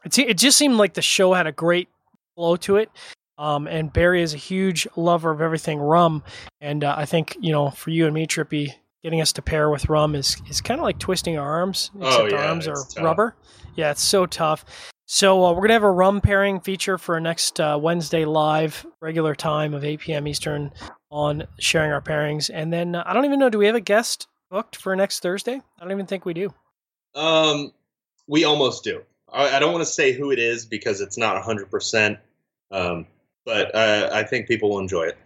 [0.04, 1.90] It, it just seemed like the show had a great
[2.36, 2.90] flow to it.
[3.38, 6.24] Um, and Barry is a huge lover of everything rum.
[6.60, 8.74] And uh, I think, you know, for you and me, Trippy,
[9.04, 12.08] getting us to pair with rum is, is kind of like twisting our arms, Oh,
[12.08, 13.04] except our yeah, arms are tough.
[13.04, 13.36] rubber.
[13.76, 14.66] Yeah, it's so tough.
[15.08, 19.36] So uh, we're gonna have a rum pairing feature for next uh, Wednesday live, regular
[19.36, 20.28] time of 8 p.m.
[20.28, 20.72] Eastern
[21.10, 23.50] on sharing our pairings, and then uh, I don't even know.
[23.50, 25.54] Do we have a guest booked for next Thursday?
[25.80, 26.54] I don't even think we do.
[27.16, 27.72] Um,
[28.28, 29.02] we almost do.
[29.32, 32.20] I, I don't want to say who it is because it's not 100%,
[32.70, 33.08] um,
[33.46, 35.18] but uh, I think people will enjoy it.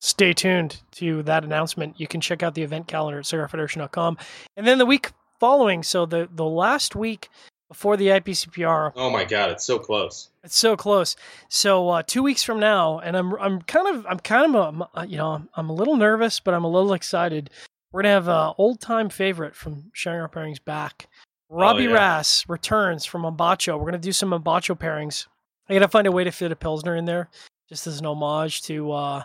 [0.00, 1.98] Stay tuned to that announcement.
[1.98, 4.18] You can check out the event calendar at cigarfederation.com,
[4.56, 5.84] and then the week following.
[5.84, 7.28] So the the last week
[7.68, 10.30] before the IPCPR, Oh my God, it's so close.
[10.42, 11.14] It's so close.
[11.48, 14.98] So uh, two weeks from now, and I'm I'm kind of I'm kind of a,
[14.98, 17.50] uh, you know I'm, I'm a little nervous, but I'm a little excited.
[17.92, 21.08] We're gonna have an old time favorite from sharing our pairings back.
[21.48, 21.92] Robbie yeah.
[21.92, 23.78] Rass returns from Mombacho.
[23.78, 25.26] We're gonna do some Mombacho pairings.
[25.68, 27.28] I gotta find a way to fit a pilsner in there,
[27.68, 29.22] just as an homage to uh,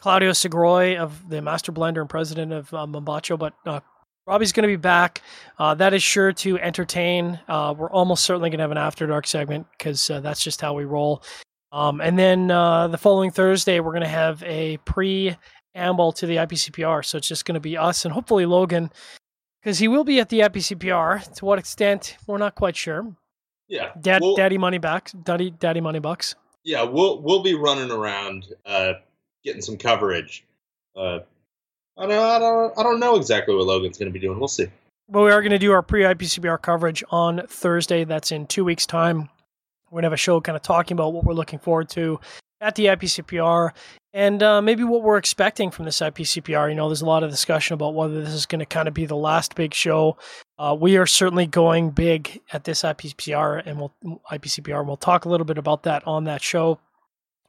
[0.00, 3.38] Claudio Sgroi of the master blender and president of uh, Mombacho.
[3.38, 3.80] But uh,
[4.26, 5.22] Robbie's going to be back.
[5.58, 7.38] Uh, that is sure to entertain.
[7.48, 10.60] Uh, we're almost certainly going to have an After Dark segment because uh, that's just
[10.60, 11.22] how we roll.
[11.72, 15.36] Um, and then uh, the following Thursday, we're going to have a pre
[15.74, 17.04] amble to the IPCPR.
[17.04, 18.90] So it's just going to be us and hopefully Logan
[19.62, 21.34] because he will be at the IPCPR.
[21.36, 23.14] To what extent, we're not quite sure.
[23.68, 23.90] Yeah.
[24.00, 25.12] Dad, We'll- Daddy Money Bucks.
[25.12, 26.34] Daddy, Daddy Money Bucks.
[26.62, 28.92] Yeah, we'll we'll be running around uh,
[29.44, 30.44] getting some coverage.
[30.94, 31.20] Uh,
[31.96, 34.38] I don't I don't I don't know exactly what Logan's going to be doing.
[34.38, 34.66] We'll see.
[35.08, 38.04] But we are going to do our pre IPCPR coverage on Thursday.
[38.04, 39.30] That's in two weeks' time.
[39.90, 42.20] We're going to have a show kind of talking about what we're looking forward to
[42.60, 43.70] at the IPCPR
[44.12, 46.68] and uh, maybe what we're expecting from this IPCPR.
[46.68, 48.94] You know, there's a lot of discussion about whether this is going to kind of
[48.94, 50.16] be the last big show.
[50.58, 53.94] Uh, we are certainly going big at this IPCPR, and we'll
[54.30, 56.80] IPCPR, and we'll talk a little bit about that on that show.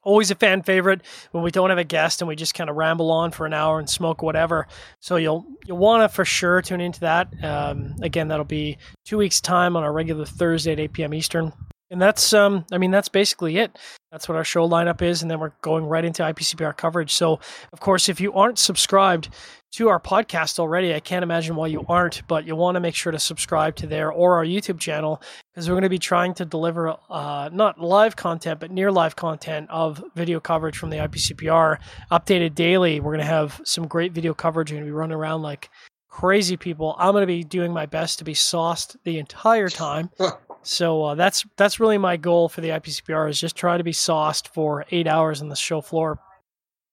[0.04, 1.02] Always a fan favorite
[1.32, 3.54] when we don't have a guest and we just kind of ramble on for an
[3.54, 4.68] hour and smoke whatever.
[5.00, 7.32] So you'll you'll want to for sure tune into that.
[7.44, 11.14] Um, again, that'll be two weeks time on our regular Thursday at 8 p.m.
[11.14, 11.54] Eastern.
[11.92, 13.78] And that's um, I mean that's basically it.
[14.12, 17.14] That's what our show lineup is, and then we're going right into IPCPR coverage.
[17.14, 17.40] So,
[17.74, 19.30] of course, if you aren't subscribed
[19.74, 22.26] to our podcast already, I can't imagine why you aren't.
[22.28, 25.22] But you'll want to make sure to subscribe to there or our YouTube channel
[25.54, 29.18] because we're going to be trying to deliver uh, not live content, but near live
[29.18, 31.78] content of video coverage from the IPCPR
[32.10, 33.02] updated daily.
[33.02, 34.72] We're going to have some great video coverage.
[34.72, 35.70] We're going to be running around like
[36.08, 36.96] crazy people.
[36.98, 40.10] I'm going to be doing my best to be sauced the entire time.
[40.64, 43.92] So uh, that's that's really my goal for the IPCPR is just try to be
[43.94, 46.20] sauced for eight hours on the show floor.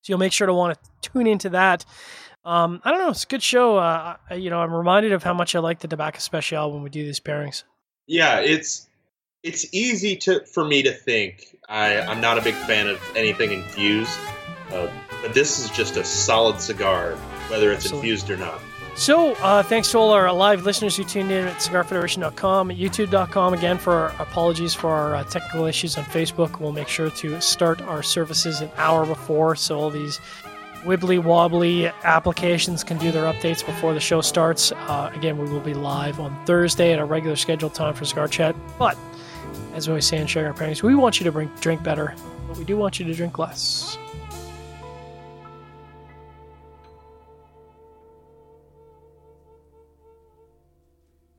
[0.03, 1.85] So you'll make sure to want to tune into that.
[2.45, 3.77] Um, I don't know, it's a good show.
[3.77, 6.83] Uh, I- you know, I'm reminded of how much I like the Tabak Especial when
[6.83, 7.65] we do these pairings.
[8.07, 8.89] Yeah, it's
[9.43, 11.57] it's easy to for me to think.
[11.69, 14.19] I I'm not a big fan of anything infused,
[14.73, 14.89] uh,
[15.21, 17.13] but this is just a solid cigar,
[17.49, 18.11] whether it's Absolutely.
[18.11, 18.61] infused or not.
[18.99, 23.55] So, uh, thanks to all our live listeners who tuned in at cigarfederation.com, at youtube.com
[23.55, 26.59] again for our apologies for our uh, technical issues on Facebook.
[26.59, 30.19] We'll make sure to start our services an hour before so all these
[30.83, 34.73] wibbly wobbly applications can do their updates before the show starts.
[34.73, 38.27] Uh, again, we will be live on Thursday at our regular scheduled time for Cigar
[38.27, 38.57] Chat.
[38.81, 38.99] But
[39.75, 42.17] as we always say in sharing our pairings, we want you to drink better,
[42.49, 43.97] but we do want you to drink less.